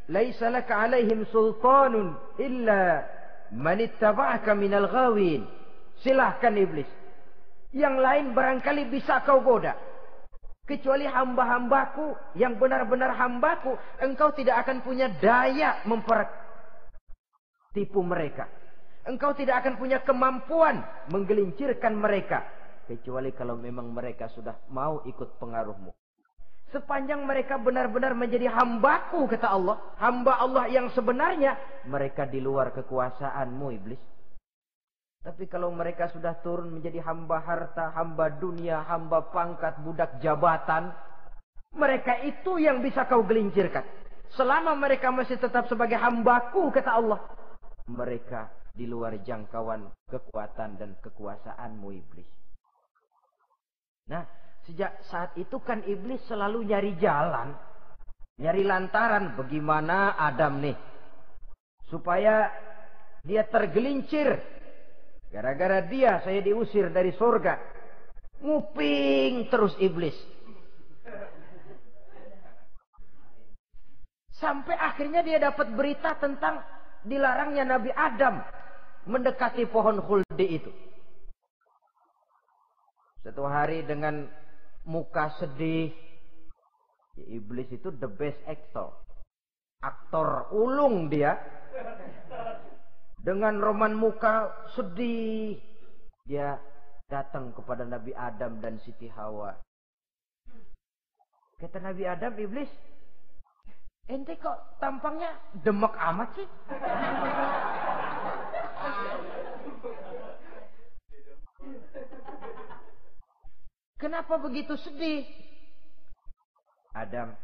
laisa 0.08 0.48
laka 0.48 0.88
alaihim 0.88 1.28
sultanun 1.28 2.16
illa 2.40 3.04
man 3.52 3.76
ittaba'aka 3.84 4.56
minal 4.56 4.88
ghawin. 4.88 5.44
Silahkan 6.00 6.56
iblis. 6.56 6.88
Yang 7.76 7.96
lain 8.00 8.26
barangkali 8.32 8.88
bisa 8.88 9.20
kau 9.28 9.44
goda. 9.44 9.89
Kecuali 10.70 11.10
hamba-hambaku 11.10 12.38
yang 12.38 12.62
benar-benar 12.62 13.18
hambaku. 13.18 13.74
Engkau 14.06 14.30
tidak 14.38 14.62
akan 14.62 14.86
punya 14.86 15.10
daya 15.10 15.82
mempertipu 15.90 16.38
mereka. 18.06 18.46
Engkau 19.10 19.34
tidak 19.34 19.66
akan 19.66 19.82
punya 19.82 20.06
kemampuan 20.06 20.86
menggelincirkan 21.10 21.98
mereka 21.98 22.46
kecuali 22.90 23.30
kalau 23.34 23.54
memang 23.54 23.94
mereka 23.94 24.30
sudah 24.34 24.58
mau 24.74 25.06
ikut 25.06 25.38
pengaruhmu. 25.38 25.94
Sepanjang 26.70 27.26
mereka 27.26 27.58
benar-benar 27.58 28.14
menjadi 28.14 28.50
hambaku, 28.54 29.26
kata 29.26 29.50
Allah. 29.50 29.82
Hamba 29.98 30.38
Allah 30.38 30.70
yang 30.70 30.94
sebenarnya, 30.94 31.58
mereka 31.90 32.30
di 32.30 32.38
luar 32.38 32.70
kekuasaanmu, 32.78 33.68
iblis. 33.74 34.02
Tapi 35.20 35.52
kalau 35.52 35.68
mereka 35.76 36.08
sudah 36.08 36.40
turun 36.40 36.72
menjadi 36.72 37.04
hamba 37.04 37.44
harta, 37.44 37.92
hamba 37.92 38.32
dunia, 38.40 38.88
hamba 38.88 39.28
pangkat, 39.30 39.76
budak 39.84 40.24
jabatan. 40.24 40.96
Mereka 41.76 42.24
itu 42.24 42.56
yang 42.58 42.80
bisa 42.80 43.04
kau 43.06 43.22
gelincirkan. 43.28 43.84
Selama 44.34 44.74
mereka 44.80 45.12
masih 45.12 45.36
tetap 45.36 45.68
sebagai 45.68 46.00
hambaku, 46.00 46.72
kata 46.72 46.92
Allah. 46.96 47.20
Mereka 47.92 48.72
di 48.74 48.88
luar 48.88 49.20
jangkauan 49.20 49.92
kekuatan 50.08 50.80
dan 50.80 50.96
kekuasaanmu, 51.04 51.88
iblis. 51.92 52.30
Nah, 54.08 54.24
sejak 54.66 55.04
saat 55.06 55.36
itu 55.36 55.60
kan 55.62 55.84
iblis 55.84 56.24
selalu 56.26 56.64
nyari 56.64 56.96
jalan, 56.98 57.54
nyari 58.40 58.64
lantaran 58.64 59.36
bagaimana 59.36 60.16
Adam 60.16 60.64
nih 60.64 60.78
supaya 61.90 62.54
dia 63.26 63.44
tergelincir. 63.50 64.59
Gara-gara 65.30 65.86
dia 65.86 66.22
saya 66.26 66.42
diusir 66.42 66.90
dari 66.90 67.14
surga. 67.14 67.62
Nguping 68.42 69.50
terus 69.54 69.78
iblis. 69.78 70.16
Sampai 74.40 74.74
akhirnya 74.74 75.20
dia 75.22 75.38
dapat 75.38 75.70
berita 75.76 76.16
tentang 76.16 76.64
dilarangnya 77.04 77.76
Nabi 77.76 77.92
Adam 77.92 78.40
mendekati 79.06 79.68
pohon 79.68 80.00
khuldi 80.00 80.48
itu. 80.48 80.72
Satu 83.20 83.44
hari 83.46 83.84
dengan 83.84 84.26
muka 84.88 85.36
sedih. 85.38 85.92
Iblis 87.20 87.68
itu 87.76 87.92
the 88.00 88.08
best 88.08 88.40
actor. 88.48 88.96
Aktor 89.84 90.48
ulung 90.56 91.12
dia. 91.12 91.36
Dengan 93.20 93.60
roman 93.60 93.94
muka 93.96 94.52
sedih. 94.74 95.60
Dia 96.24 96.56
datang 97.10 97.52
kepada 97.52 97.84
Nabi 97.84 98.14
Adam 98.14 98.62
dan 98.62 98.78
Siti 98.86 99.10
Hawa. 99.10 99.58
Kata 101.60 101.84
Nabi 101.84 102.08
Adam, 102.08 102.32
iblis, 102.40 102.72
ente 104.08 104.40
kok 104.40 104.80
tampangnya 104.80 105.36
demek 105.60 105.92
amat 105.92 106.30
sih? 106.40 106.48
Kenapa 114.00 114.40
begitu 114.40 114.80
sedih? 114.80 115.28
Adam, 116.96 117.36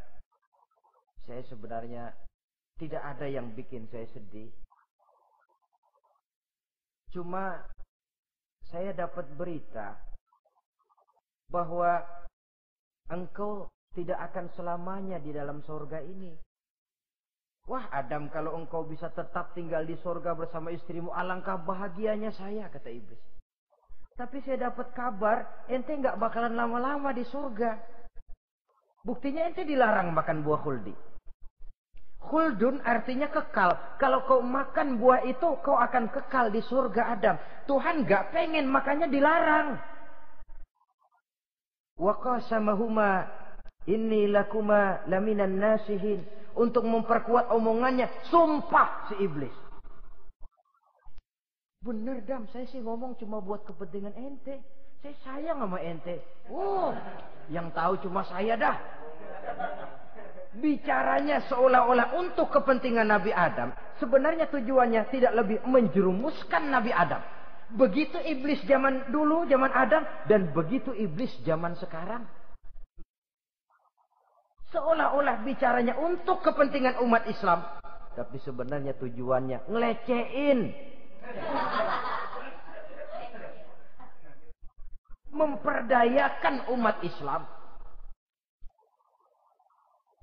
saya 1.28 1.44
sebenarnya 1.52 2.16
tidak 2.80 3.04
ada 3.04 3.28
yang 3.28 3.52
bikin 3.52 3.92
saya 3.92 4.08
sedih. 4.16 4.48
Cuma 7.16 7.64
saya 8.68 8.92
dapat 8.92 9.24
berita 9.40 9.96
bahwa 11.48 12.04
engkau 13.08 13.72
tidak 13.96 14.20
akan 14.20 14.52
selamanya 14.52 15.16
di 15.24 15.32
dalam 15.32 15.64
sorga 15.64 16.04
ini. 16.04 16.36
Wah 17.72 17.88
Adam 17.88 18.28
kalau 18.28 18.60
engkau 18.60 18.84
bisa 18.84 19.08
tetap 19.16 19.56
tinggal 19.56 19.88
di 19.88 19.96
sorga 20.04 20.36
bersama 20.36 20.76
istrimu 20.76 21.16
alangkah 21.16 21.56
bahagianya 21.56 22.36
saya 22.36 22.68
kata 22.68 22.92
iblis. 22.92 23.24
Tapi 24.20 24.44
saya 24.44 24.68
dapat 24.72 24.92
kabar, 24.92 25.68
ente 25.72 25.96
nggak 25.96 26.20
bakalan 26.20 26.52
lama-lama 26.52 27.16
di 27.16 27.24
surga. 27.24 27.80
Buktinya 29.08 29.48
ente 29.48 29.64
dilarang 29.64 30.12
makan 30.12 30.44
buah 30.44 30.60
khuldi. 30.60 31.15
Khuldun 32.26 32.82
artinya 32.82 33.30
kekal. 33.30 33.78
Kalau 34.02 34.26
kau 34.26 34.42
makan 34.42 34.98
buah 34.98 35.22
itu, 35.30 35.46
kau 35.62 35.78
akan 35.78 36.10
kekal 36.10 36.50
di 36.50 36.62
surga 36.66 37.18
Adam. 37.18 37.36
Tuhan 37.70 38.06
nggak 38.06 38.34
pengen, 38.34 38.66
makanya 38.66 39.06
dilarang. 39.06 39.78
Wa 41.96 42.14
qasamahuma 42.18 43.30
inni 43.86 44.26
lakuma 44.26 45.06
laminan 45.06 45.62
nasihin. 45.62 46.26
Untuk 46.56 46.88
memperkuat 46.88 47.52
omongannya, 47.52 48.08
sumpah 48.32 49.12
si 49.12 49.20
iblis. 49.20 49.52
Bener 51.84 52.24
dam, 52.26 52.48
saya 52.50 52.66
sih 52.66 52.82
ngomong 52.82 53.20
cuma 53.20 53.44
buat 53.44 53.62
kepentingan 53.68 54.16
ente. 54.18 54.64
Saya 55.04 55.14
sayang 55.22 55.62
sama 55.62 55.78
ente. 55.84 56.18
Oh, 56.50 56.90
yang 57.52 57.70
tahu 57.76 58.00
cuma 58.02 58.26
saya 58.26 58.58
dah. 58.58 58.74
Bicaranya 60.56 61.44
seolah-olah 61.52 62.16
untuk 62.16 62.48
kepentingan 62.48 63.12
Nabi 63.12 63.36
Adam. 63.36 63.76
Sebenarnya 64.00 64.48
tujuannya 64.48 65.12
tidak 65.12 65.34
lebih 65.36 65.60
menjerumuskan 65.68 66.72
Nabi 66.72 66.96
Adam. 66.96 67.20
Begitu 67.76 68.16
iblis 68.24 68.64
zaman 68.64 69.12
dulu, 69.12 69.44
zaman 69.52 69.72
Adam. 69.76 70.08
Dan 70.32 70.56
begitu 70.56 70.96
iblis 70.96 71.32
zaman 71.44 71.76
sekarang. 71.76 72.24
Seolah-olah 74.72 75.44
bicaranya 75.44 76.00
untuk 76.00 76.40
kepentingan 76.44 77.04
umat 77.04 77.28
Islam. 77.28 77.64
Tapi 78.16 78.40
sebenarnya 78.40 78.96
tujuannya 78.96 79.68
ngelecehin 79.68 80.72
Memperdayakan 85.36 86.72
umat 86.72 87.04
Islam. 87.04 87.44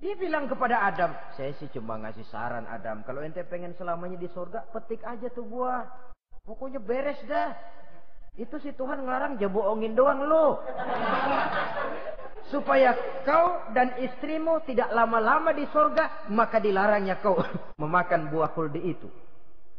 Dia 0.03 0.19
bilang 0.19 0.51
kepada 0.51 0.83
Adam, 0.83 1.15
saya 1.39 1.55
sih 1.55 1.71
cuma 1.71 1.95
ngasih 1.95 2.27
saran 2.27 2.67
Adam, 2.67 3.07
kalau 3.07 3.23
ente 3.23 3.39
pengen 3.47 3.71
selamanya 3.79 4.19
di 4.19 4.27
surga, 4.27 4.67
petik 4.75 4.99
aja 5.07 5.31
tuh 5.31 5.47
buah. 5.47 5.87
Pokoknya 6.43 6.83
beres 6.83 7.23
dah. 7.23 7.55
Itu 8.35 8.59
si 8.59 8.75
Tuhan 8.75 9.07
ngarang 9.07 9.39
jaboongin 9.39 9.95
doang 9.95 10.27
lo. 10.27 10.59
Supaya 12.51 12.91
kau 13.23 13.71
dan 13.71 13.95
istrimu 13.95 14.59
tidak 14.67 14.91
lama-lama 14.91 15.55
di 15.55 15.63
surga, 15.71 16.27
maka 16.35 16.59
dilarangnya 16.59 17.23
kau 17.23 17.39
memakan 17.81 18.27
buah 18.27 18.51
kuldi 18.51 18.83
itu. 18.83 19.07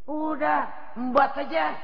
Udah, 0.08 0.96
embat 0.96 1.36
saja. 1.36 1.76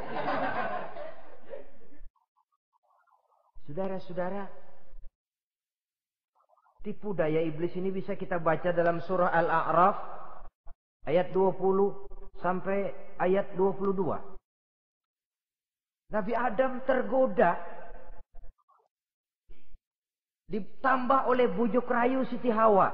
Saudara-saudara, 3.68 4.61
Tipu 6.82 7.14
daya 7.14 7.38
iblis 7.38 7.70
ini 7.78 7.94
bisa 7.94 8.18
kita 8.18 8.42
baca 8.42 8.74
dalam 8.74 8.98
surah 9.06 9.30
Al-A'raf 9.30 9.96
ayat 11.06 11.30
20 11.30 12.42
sampai 12.42 12.90
ayat 13.22 13.54
22. 13.54 14.02
Nabi 16.10 16.32
Adam 16.34 16.82
tergoda 16.82 17.54
ditambah 20.50 21.30
oleh 21.30 21.46
bujuk 21.54 21.86
rayu 21.86 22.26
Siti 22.26 22.50
Hawa. 22.50 22.90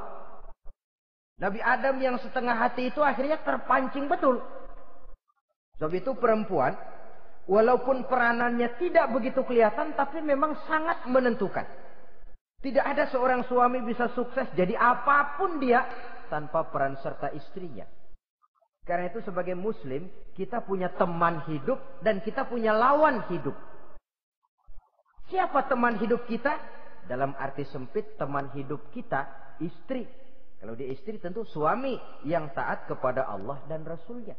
Nabi 1.41 1.65
Adam 1.65 1.97
yang 1.97 2.21
setengah 2.21 2.55
hati 2.61 2.93
itu 2.93 3.01
akhirnya 3.01 3.41
terpancing 3.41 4.05
betul. 4.05 4.45
Sebab 5.81 5.93
itu 5.97 6.13
perempuan 6.13 6.77
walaupun 7.49 8.05
peranannya 8.05 8.69
tidak 8.77 9.17
begitu 9.17 9.41
kelihatan 9.49 9.97
tapi 9.97 10.21
memang 10.21 10.61
sangat 10.69 11.09
menentukan. 11.09 11.65
Tidak 12.59 12.83
ada 12.83 13.07
seorang 13.07 13.47
suami 13.47 13.79
bisa 13.87 14.11
sukses 14.19 14.51
jadi 14.59 14.75
apa 14.75 15.39
pun 15.39 15.63
dia 15.63 15.87
tanpa 16.27 16.67
peran 16.67 16.99
serta 16.99 17.31
istrinya. 17.31 17.87
Karena 18.83 19.07
itu 19.07 19.23
sebagai 19.23 19.55
muslim 19.55 20.11
kita 20.35 20.67
punya 20.67 20.91
teman 20.91 21.45
hidup 21.47 21.79
dan 22.03 22.19
kita 22.19 22.51
punya 22.51 22.75
lawan 22.75 23.23
hidup. 23.31 23.55
Siapa 25.29 25.69
teman 25.69 26.01
hidup 26.01 26.25
kita? 26.27 26.57
Dalam 27.07 27.37
arti 27.37 27.63
sempit 27.69 28.17
teman 28.19 28.51
hidup 28.57 28.91
kita 28.91 29.55
istri. 29.61 30.09
Kalau 30.59 30.75
dia 30.75 30.91
istri 30.91 31.21
tentu 31.23 31.47
suami 31.47 31.95
yang 32.27 32.51
taat 32.57 32.91
kepada 32.91 33.29
Allah 33.29 33.63
dan 33.71 33.87
Rasulnya. 33.87 34.35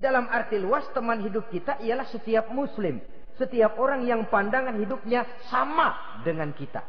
Dalam 0.00 0.26
arti 0.26 0.58
luas 0.58 0.86
teman 0.90 1.22
hidup 1.22 1.46
kita 1.54 1.78
ialah 1.84 2.08
setiap 2.10 2.50
muslim 2.50 2.98
setiap 3.38 3.78
orang 3.78 4.04
yang 4.04 4.26
pandangan 4.26 4.74
hidupnya 4.76 5.24
sama 5.48 6.20
dengan 6.26 6.50
kita. 6.52 6.82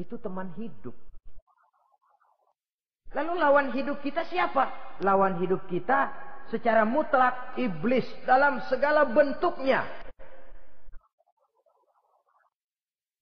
Itu 0.00 0.16
teman 0.16 0.56
hidup. 0.56 0.96
Lalu 3.12 3.32
lawan 3.36 3.68
hidup 3.74 4.00
kita 4.00 4.24
siapa? 4.26 4.96
Lawan 5.04 5.38
hidup 5.42 5.66
kita 5.68 6.10
secara 6.48 6.82
mutlak 6.88 7.54
iblis 7.60 8.06
dalam 8.24 8.62
segala 8.72 9.06
bentuknya. 9.06 9.84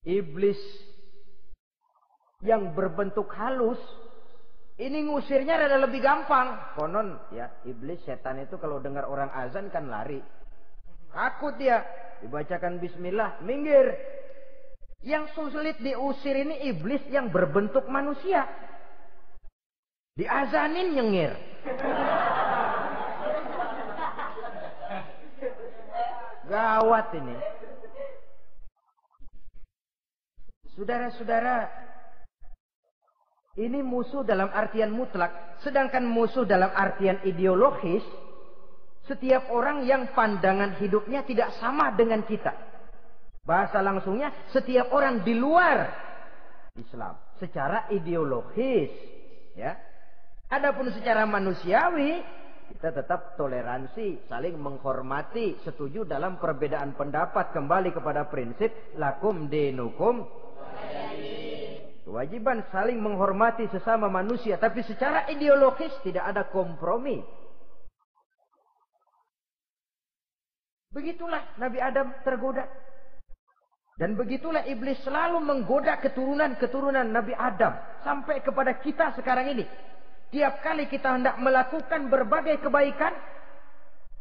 Iblis 0.06 0.60
yang 2.46 2.72
berbentuk 2.72 3.28
halus 3.34 3.80
ini 4.78 5.10
ngusirnya 5.10 5.58
ada 5.58 5.82
lebih 5.82 5.98
gampang. 5.98 6.78
Konon 6.78 7.18
ya 7.34 7.50
iblis 7.66 7.98
setan 8.06 8.38
itu 8.38 8.62
kalau 8.62 8.78
dengar 8.78 9.10
orang 9.10 9.26
azan 9.34 9.74
kan 9.74 9.90
lari. 9.90 10.22
Takut 11.10 11.58
dia. 11.58 11.82
Dibacakan 12.22 12.82
bismillah, 12.82 13.38
minggir. 13.46 13.94
Yang 15.06 15.30
sulit 15.38 15.78
diusir 15.78 16.34
ini 16.34 16.66
iblis 16.74 17.02
yang 17.06 17.30
berbentuk 17.30 17.86
manusia. 17.86 18.50
Diazanin 20.18 20.98
nyengir. 20.98 21.32
Gawat 26.50 27.06
ini. 27.14 27.36
Saudara-saudara, 30.74 31.70
ini 33.58 33.82
musuh 33.82 34.26
dalam 34.26 34.50
artian 34.54 34.90
mutlak, 34.94 35.58
sedangkan 35.62 36.06
musuh 36.06 36.46
dalam 36.46 36.70
artian 36.74 37.18
ideologis 37.22 38.02
setiap 39.08 39.48
orang 39.48 39.88
yang 39.88 40.12
pandangan 40.12 40.76
hidupnya 40.76 41.24
tidak 41.24 41.56
sama 41.56 41.90
dengan 41.96 42.22
kita. 42.28 42.52
Bahasa 43.42 43.80
langsungnya, 43.80 44.28
setiap 44.52 44.92
orang 44.92 45.24
di 45.24 45.32
luar 45.32 45.88
Islam. 46.76 47.16
Secara 47.40 47.88
ideologis. 47.88 48.92
ya. 49.56 49.72
Adapun 50.52 50.92
secara 50.92 51.24
manusiawi, 51.24 52.20
kita 52.76 52.92
tetap 52.92 53.40
toleransi, 53.40 54.28
saling 54.28 54.60
menghormati, 54.60 55.56
setuju 55.64 56.04
dalam 56.04 56.36
perbedaan 56.36 56.92
pendapat 56.92 57.56
kembali 57.56 57.96
kepada 57.96 58.28
prinsip 58.28 58.92
lakum 59.00 59.48
dinukum 59.48 60.28
kewajiban 62.08 62.64
saling 62.72 62.96
menghormati 62.96 63.68
sesama 63.68 64.08
manusia 64.08 64.56
tapi 64.56 64.80
secara 64.80 65.28
ideologis 65.28 65.92
tidak 66.00 66.24
ada 66.24 66.48
kompromi 66.48 67.20
Begitulah 70.88 71.44
Nabi 71.60 71.78
Adam 71.84 72.16
tergoda. 72.24 72.64
Dan 73.98 74.14
begitulah 74.14 74.62
iblis 74.70 75.02
selalu 75.02 75.42
menggoda 75.42 75.98
keturunan-keturunan 75.98 77.10
Nabi 77.10 77.34
Adam. 77.34 77.74
Sampai 78.06 78.40
kepada 78.40 78.78
kita 78.78 79.12
sekarang 79.18 79.58
ini. 79.58 79.66
Tiap 80.30 80.62
kali 80.62 80.86
kita 80.86 81.18
hendak 81.18 81.36
melakukan 81.42 82.06
berbagai 82.06 82.62
kebaikan. 82.62 83.10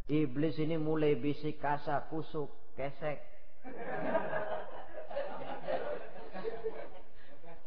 Iblis 0.07 0.55
ini 0.57 0.79
mulai 0.79 1.19
bisik 1.19 1.59
kasar, 1.59 2.07
kusuk, 2.09 2.47
kesek. 2.79 3.19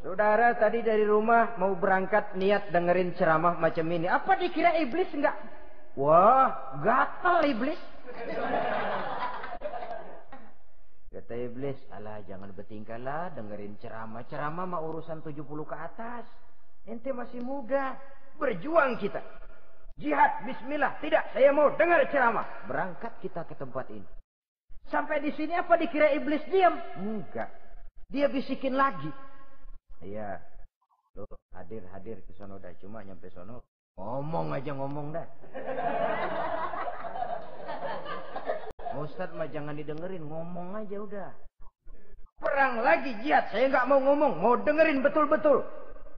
Saudara 0.01 0.57
tadi 0.57 0.81
dari 0.81 1.05
rumah 1.05 1.53
mau 1.61 1.77
berangkat 1.77 2.33
niat 2.33 2.73
dengerin 2.73 3.13
ceramah 3.13 3.53
macam 3.61 3.85
ini. 3.93 4.09
Apa 4.09 4.33
dikira 4.41 4.73
iblis 4.81 5.13
enggak? 5.13 5.37
Wah, 5.99 6.79
gatal 6.79 7.43
iblis. 7.51 7.79
Kata 11.11 11.35
iblis, 11.35 11.75
alah 11.91 12.23
jangan 12.23 12.55
bertingkahlah 12.55 13.35
dengerin 13.35 13.75
ceramah. 13.83 14.23
Ceramah 14.31 14.63
mah 14.63 14.79
urusan 14.79 15.19
70 15.19 15.43
ke 15.67 15.75
atas. 15.75 16.23
Ente 16.87 17.11
masih 17.11 17.43
muda. 17.43 17.99
Berjuang 18.39 18.95
kita. 18.95 19.19
Jihad, 19.99 20.47
bismillah. 20.47 20.95
Tidak, 21.03 21.35
saya 21.35 21.51
mau 21.51 21.75
dengar 21.75 22.07
ceramah. 22.07 22.47
Berangkat 22.65 23.11
kita 23.19 23.43
ke 23.43 23.59
tempat 23.59 23.91
ini. 23.91 24.07
Sampai 24.87 25.19
di 25.19 25.35
sini 25.35 25.51
apa 25.55 25.75
dikira 25.75 26.15
iblis 26.15 26.41
diam? 26.47 26.79
Enggak. 26.97 27.51
Dia 28.07 28.31
bisikin 28.31 28.79
lagi. 28.79 29.11
Iya. 29.99 30.39
Loh, 31.19 31.27
hadir-hadir 31.51 32.23
ke 32.23 32.31
sono 32.39 32.55
dah. 32.55 32.71
Cuma 32.79 33.03
nyampe 33.03 33.27
sono. 33.35 33.70
Ngomong 34.01 34.57
aja 34.57 34.73
ngomong 34.73 35.13
dah. 35.13 35.27
Ustadz 39.01 39.33
mah 39.37 39.49
jangan 39.49 39.77
didengerin, 39.77 40.25
ngomong 40.25 40.77
aja 40.77 40.97
udah. 41.01 41.29
Perang 42.41 42.81
lagi 42.81 43.13
jihad, 43.21 43.49
saya 43.53 43.69
nggak 43.69 43.85
mau 43.85 44.01
ngomong, 44.01 44.33
mau 44.41 44.57
dengerin 44.57 45.05
betul-betul. 45.05 45.61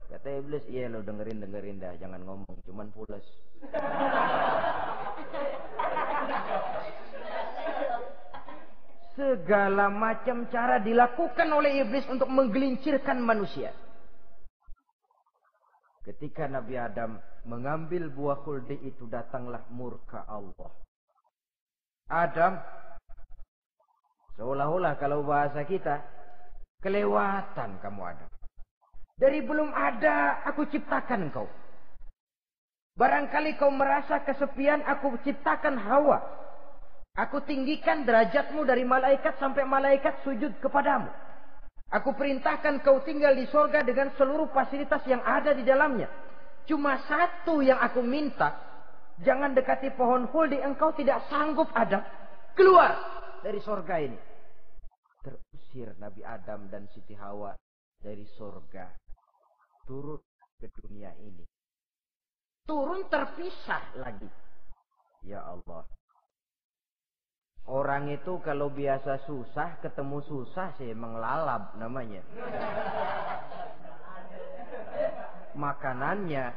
Kata 0.08 0.28
iblis, 0.40 0.64
iya 0.72 0.88
lo 0.88 1.04
dengerin 1.04 1.44
dengerin 1.44 1.76
dah, 1.80 1.92
jangan 2.00 2.24
ngomong, 2.24 2.56
cuman 2.64 2.88
pulas. 2.92 3.24
Segala 9.14 9.92
macam 9.92 10.48
cara 10.48 10.80
dilakukan 10.80 11.48
oleh 11.52 11.84
iblis 11.84 12.04
untuk 12.08 12.28
menggelincirkan 12.32 13.20
manusia. 13.20 13.72
Ketika 16.04 16.44
Nabi 16.44 16.76
Adam 16.76 17.16
mengambil 17.48 18.12
buah 18.12 18.44
kuldi 18.44 18.76
itu 18.84 19.08
datanglah 19.08 19.64
murka 19.72 20.28
Allah. 20.28 20.68
Adam 22.12 22.60
seolah-olah 24.36 25.00
kalau 25.00 25.24
bahasa 25.24 25.64
kita 25.64 26.04
kelewatan 26.84 27.80
kamu 27.80 28.00
Adam. 28.04 28.30
Dari 29.16 29.40
belum 29.40 29.72
ada 29.72 30.44
aku 30.44 30.68
ciptakan 30.68 31.32
kau. 31.32 31.48
Barangkali 33.00 33.56
kau 33.56 33.72
merasa 33.72 34.20
kesepian 34.28 34.84
aku 34.84 35.16
ciptakan 35.24 35.80
Hawa. 35.80 36.20
Aku 37.16 37.40
tinggikan 37.48 38.04
derajatmu 38.04 38.66
dari 38.68 38.84
malaikat 38.84 39.40
sampai 39.40 39.64
malaikat 39.64 40.20
sujud 40.20 40.52
kepadamu. 40.60 41.08
Aku 41.92 42.16
perintahkan 42.16 42.80
kau 42.80 43.04
tinggal 43.04 43.36
di 43.36 43.44
sorga 43.52 43.84
dengan 43.84 44.12
seluruh 44.16 44.48
fasilitas 44.50 45.04
yang 45.04 45.20
ada 45.20 45.52
di 45.52 45.62
dalamnya. 45.66 46.08
Cuma 46.64 46.96
satu 47.04 47.60
yang 47.60 47.76
aku 47.76 48.00
minta. 48.00 48.56
Jangan 49.20 49.54
dekati 49.54 49.94
pohon 49.94 50.26
huldi, 50.26 50.58
engkau 50.58 50.90
tidak 50.96 51.22
sanggup 51.28 51.70
Adam. 51.76 52.02
Keluar 52.56 52.98
dari 53.44 53.60
sorga 53.60 54.00
ini. 54.00 54.18
Terusir 55.22 55.94
Nabi 56.00 56.24
Adam 56.24 56.66
dan 56.72 56.88
Siti 56.90 57.14
Hawa 57.14 57.54
dari 58.00 58.26
sorga. 58.34 58.90
Turun 59.84 60.18
ke 60.58 60.66
dunia 60.80 61.12
ini. 61.20 61.44
Turun 62.64 63.06
terpisah 63.12 64.00
lagi. 64.00 64.26
Ya 65.28 65.44
Allah. 65.44 65.84
Orang 67.64 68.12
itu 68.12 68.36
kalau 68.44 68.68
biasa 68.68 69.24
susah, 69.24 69.80
ketemu 69.80 70.20
susah 70.28 70.76
sih 70.76 70.92
menglalap 70.92 71.72
namanya. 71.80 72.20
Makanannya. 75.56 76.52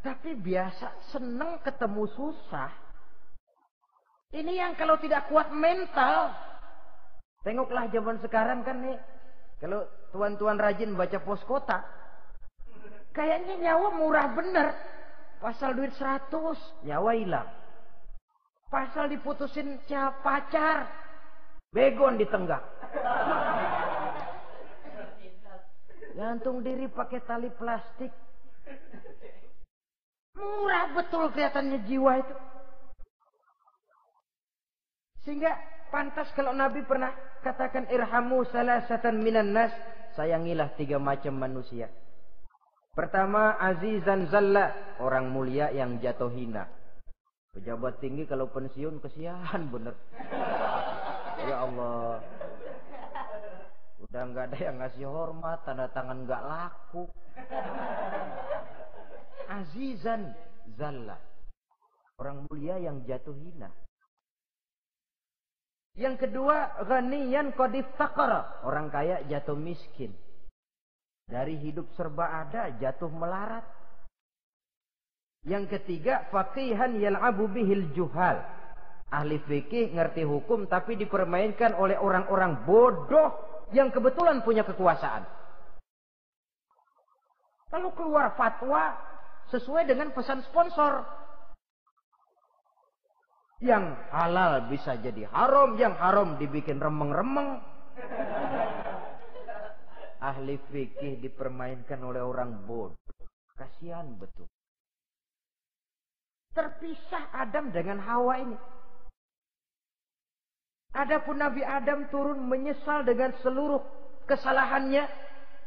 Tapi 0.00 0.32
biasa 0.32 1.12
seneng 1.12 1.60
ketemu 1.60 2.08
susah. 2.16 2.72
Ini 4.32 4.52
yang 4.64 4.72
kalau 4.80 4.96
tidak 4.96 5.28
kuat 5.28 5.52
mental. 5.52 6.32
Tengoklah 7.44 7.92
zaman 7.92 8.16
sekarang 8.24 8.64
kan 8.64 8.80
nih. 8.80 8.96
Kalau 9.60 9.84
tuan-tuan 10.16 10.56
rajin 10.56 10.96
baca 10.96 11.20
pos 11.20 11.44
kota. 11.44 11.84
Kayaknya 13.12 13.60
nyawa 13.60 13.88
murah 13.92 14.28
bener. 14.32 14.72
Pasal 15.36 15.76
duit 15.76 15.92
100, 16.00 16.32
nyawa 16.88 17.12
hilang. 17.12 17.48
Pasal 18.66 19.14
diputusin 19.14 19.78
pacar. 20.22 20.90
Begon 21.70 22.18
ditenggak. 22.18 22.62
Gantung 26.16 26.64
diri 26.64 26.88
pakai 26.88 27.20
tali 27.28 27.52
plastik. 27.52 28.08
Murah 30.36 30.92
betul 30.96 31.32
kelihatannya 31.32 31.78
jiwa 31.84 32.12
itu. 32.20 32.34
Sehingga 35.24 35.52
pantas 35.92 36.28
kalau 36.32 36.56
Nabi 36.56 36.84
pernah 36.84 37.12
katakan 37.44 37.88
irhamu 37.92 38.48
salasatan 38.48 39.20
minan 39.20 39.52
nas. 39.52 39.72
Sayangilah 40.16 40.72
tiga 40.80 40.96
macam 40.96 41.36
manusia. 41.36 41.92
Pertama 42.96 43.60
azizan 43.60 44.32
zalla. 44.32 44.96
Orang 44.96 45.28
mulia 45.28 45.68
yang 45.68 46.00
jatuh 46.00 46.32
hina. 46.32 46.64
Pejabat 47.56 48.04
tinggi 48.04 48.28
kalau 48.28 48.52
pensiun 48.52 49.00
kesian 49.00 49.72
bener. 49.72 49.96
Ya 51.40 51.64
Allah. 51.64 52.20
Udah 54.04 54.22
nggak 54.28 54.44
ada 54.52 54.58
yang 54.60 54.76
ngasih 54.76 55.08
hormat, 55.08 55.64
tanda 55.64 55.88
tangan 55.88 56.28
nggak 56.28 56.42
laku. 56.44 57.08
Azizan 59.48 60.36
zalla. 60.76 61.16
Orang 62.20 62.44
mulia 62.44 62.76
yang 62.76 63.00
jatuh 63.08 63.32
hina. 63.32 63.72
Yang 65.96 66.28
kedua, 66.28 66.76
ghaniyan 66.84 67.56
qadif 67.56 67.88
taqara. 67.96 68.60
Orang 68.68 68.92
kaya 68.92 69.24
jatuh 69.32 69.56
miskin. 69.56 70.12
Dari 71.24 71.56
hidup 71.56 71.88
serba 71.96 72.44
ada, 72.44 72.68
jatuh 72.76 73.08
melarat. 73.08 73.64
Yang 75.46 75.78
ketiga, 75.78 76.26
faqihan 76.34 76.98
yal'abu 76.98 77.46
bihil 77.46 77.94
juhal. 77.94 78.42
Ahli 79.14 79.38
fikih 79.46 79.94
ngerti 79.94 80.26
hukum 80.26 80.66
tapi 80.66 80.98
dipermainkan 80.98 81.78
oleh 81.78 81.94
orang-orang 81.94 82.66
bodoh 82.66 83.30
yang 83.70 83.94
kebetulan 83.94 84.42
punya 84.42 84.66
kekuasaan. 84.66 85.22
Lalu 87.70 87.88
keluar 87.94 88.34
fatwa 88.34 88.98
sesuai 89.54 89.86
dengan 89.86 90.10
pesan 90.10 90.42
sponsor. 90.50 91.06
Yang 93.62 93.94
halal 94.10 94.66
bisa 94.66 94.98
jadi 94.98 95.30
haram, 95.30 95.78
yang 95.78 95.94
haram 95.94 96.34
dibikin 96.42 96.82
remeng-remeng. 96.82 97.62
Ahli 100.18 100.58
fikih 100.74 101.22
dipermainkan 101.22 102.02
oleh 102.02 102.18
orang 102.18 102.66
bodoh. 102.66 102.98
Kasihan 103.54 104.10
betul 104.18 104.50
terpisah 106.56 107.28
Adam 107.36 107.68
dengan 107.68 108.00
Hawa 108.00 108.40
ini. 108.40 108.56
Adapun 110.96 111.36
Nabi 111.36 111.60
Adam 111.60 112.08
turun 112.08 112.40
menyesal 112.48 113.04
dengan 113.04 113.36
seluruh 113.44 113.84
kesalahannya, 114.24 115.04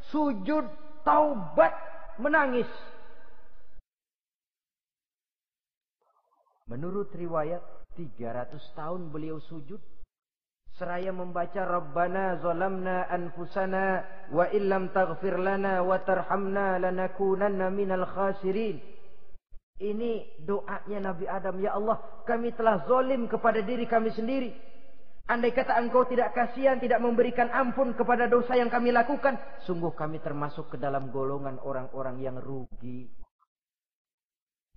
sujud, 0.10 0.66
taubat, 1.06 1.70
menangis. 2.18 2.66
Menurut 6.66 7.14
riwayat 7.14 7.62
300 7.94 8.58
tahun 8.74 9.14
beliau 9.14 9.38
sujud 9.46 9.82
seraya 10.78 11.12
membaca 11.12 11.66
Rabbana 11.66 12.40
zalamna 12.40 13.04
anfusana 13.12 14.06
wa 14.32 14.48
illam 14.50 14.88
taghfir 14.96 15.36
lana 15.36 15.84
wa 15.84 16.00
tarhamna 16.02 16.80
lanakunanna 16.80 17.68
minal 17.68 18.08
khasirin. 18.08 18.99
Ini 19.80 20.44
doanya 20.44 21.00
Nabi 21.00 21.24
Adam. 21.24 21.56
Ya 21.64 21.72
Allah, 21.72 22.04
kami 22.28 22.52
telah 22.52 22.84
zolim 22.84 23.32
kepada 23.32 23.64
diri 23.64 23.88
kami 23.88 24.12
sendiri. 24.12 24.52
Andai 25.30 25.56
kata 25.56 25.78
engkau 25.80 26.04
tidak 26.10 26.36
kasihan, 26.36 26.82
tidak 26.82 27.00
memberikan 27.00 27.48
ampun 27.54 27.96
kepada 27.96 28.28
dosa 28.28 28.60
yang 28.60 28.68
kami 28.68 28.92
lakukan. 28.92 29.40
Sungguh 29.64 29.96
kami 29.96 30.20
termasuk 30.20 30.74
ke 30.74 30.78
dalam 30.82 31.14
golongan 31.16 31.62
orang-orang 31.64 32.20
yang 32.20 32.36
rugi. 32.42 33.08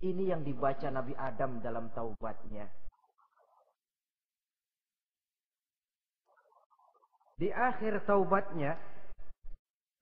Ini 0.03 0.35
yang 0.35 0.45
dibaca 0.45 0.87
Nabi 0.87 1.17
Adam 1.19 1.59
dalam 1.59 1.91
taubatnya. 1.91 2.69
Di 7.33 7.49
akhir 7.49 8.05
taubatnya, 8.05 8.77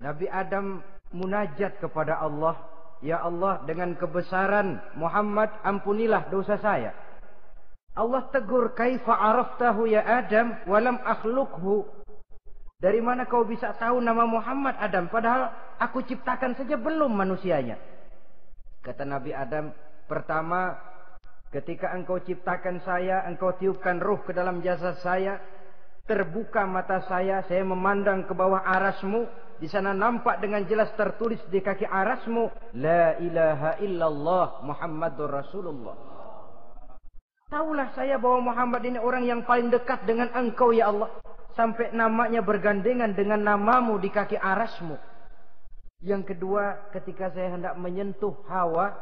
Nabi 0.04 0.28
Adam 0.28 0.84
munajat 1.16 1.80
kepada 1.80 2.20
Allah 2.20 2.60
Ya 3.02 3.18
Allah 3.18 3.66
dengan 3.66 3.98
kebesaran 3.98 4.78
Muhammad 4.94 5.50
ampunilah 5.66 6.30
dosa 6.30 6.62
saya. 6.62 6.94
Allah 7.98 8.24
tegur 8.32 8.72
kaifa 8.78 9.12
araftahu 9.12 9.90
ya 9.90 10.06
Adam 10.06 10.54
walam 10.70 11.02
akhlukhu. 11.02 11.84
Dari 12.82 13.02
mana 13.02 13.30
kau 13.30 13.46
bisa 13.46 13.74
tahu 13.78 14.02
nama 14.02 14.26
Muhammad 14.26 14.78
Adam 14.78 15.10
padahal 15.10 15.54
aku 15.78 16.06
ciptakan 16.06 16.58
saja 16.58 16.78
belum 16.78 17.14
manusianya. 17.14 17.78
Kata 18.82 19.06
Nabi 19.06 19.34
Adam, 19.34 19.70
pertama 20.10 20.74
ketika 21.54 21.94
engkau 21.94 22.18
ciptakan 22.18 22.82
saya, 22.82 23.22
engkau 23.30 23.54
tiupkan 23.54 24.02
ruh 24.02 24.26
ke 24.26 24.34
dalam 24.34 24.66
jasad 24.66 24.98
saya, 25.06 25.38
terbuka 26.10 26.66
mata 26.66 27.06
saya, 27.06 27.46
saya 27.46 27.62
memandang 27.62 28.26
ke 28.26 28.34
bawah 28.34 28.66
arasmu, 28.66 29.30
di 29.62 29.70
sana 29.70 29.94
nampak 29.94 30.42
dengan 30.42 30.66
jelas 30.66 30.90
tertulis 30.98 31.38
di 31.54 31.62
kaki 31.62 31.86
arasmu. 31.86 32.50
La 32.82 33.14
ilaha 33.22 33.78
illallah 33.78 34.66
Muhammadur 34.66 35.30
Rasulullah. 35.30 35.94
Taulah 37.46 37.94
saya 37.94 38.18
bahwa 38.18 38.50
Muhammad 38.50 38.82
ini 38.90 38.98
orang 38.98 39.22
yang 39.22 39.46
paling 39.46 39.70
dekat 39.70 40.02
dengan 40.10 40.34
engkau 40.34 40.74
ya 40.74 40.90
Allah. 40.90 41.14
Sampai 41.54 41.94
namanya 41.94 42.42
bergandengan 42.42 43.14
dengan 43.14 43.46
namamu 43.46 44.02
di 44.02 44.10
kaki 44.10 44.40
arasmu. 44.42 44.98
Yang 46.02 46.34
kedua 46.34 46.90
ketika 46.90 47.30
saya 47.30 47.54
hendak 47.54 47.78
menyentuh 47.78 48.34
hawa. 48.50 48.98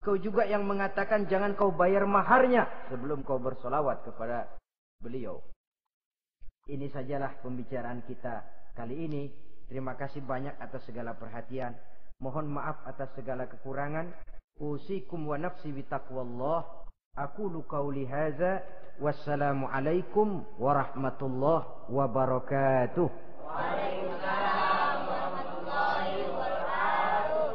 Kau 0.00 0.16
juga 0.16 0.48
yang 0.48 0.64
mengatakan 0.64 1.28
jangan 1.28 1.52
kau 1.52 1.76
bayar 1.76 2.08
maharnya. 2.08 2.64
Sebelum 2.88 3.20
kau 3.20 3.36
bersolawat 3.36 4.00
kepada 4.08 4.48
beliau. 4.96 5.44
Ini 6.72 6.88
sajalah 6.88 7.36
pembicaraan 7.44 8.00
kita 8.08 8.40
kali 8.72 8.96
ini. 8.96 9.49
Terima 9.70 9.94
kasih 9.94 10.26
banyak 10.26 10.58
atas 10.58 10.82
segala 10.82 11.14
perhatian. 11.14 11.78
Mohon 12.18 12.58
maaf 12.58 12.82
atas 12.82 13.14
segala 13.14 13.46
kekurangan. 13.46 14.10
Usikum 14.58 15.30
wa 15.30 15.38
nafsi 15.38 15.70
bitaqwallah. 15.70 16.66
Aku 17.14 17.46
qauli 17.70 18.02
hadza. 18.02 18.66
Wassalamualaikum 18.98 20.42
warahmatullahi 20.58 21.86
wabarakatuh. 21.86 23.08
Waalaikumsalam 23.46 24.98
warahmatullahi 25.06 26.18
wabarakatuh. 26.34 27.48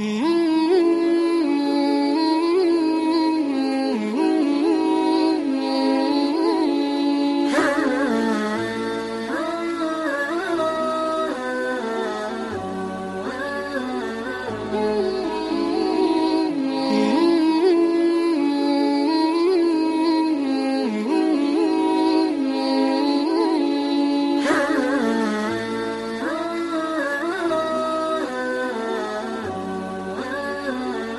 Mm 0.00 0.16
-hmm. 0.16 0.43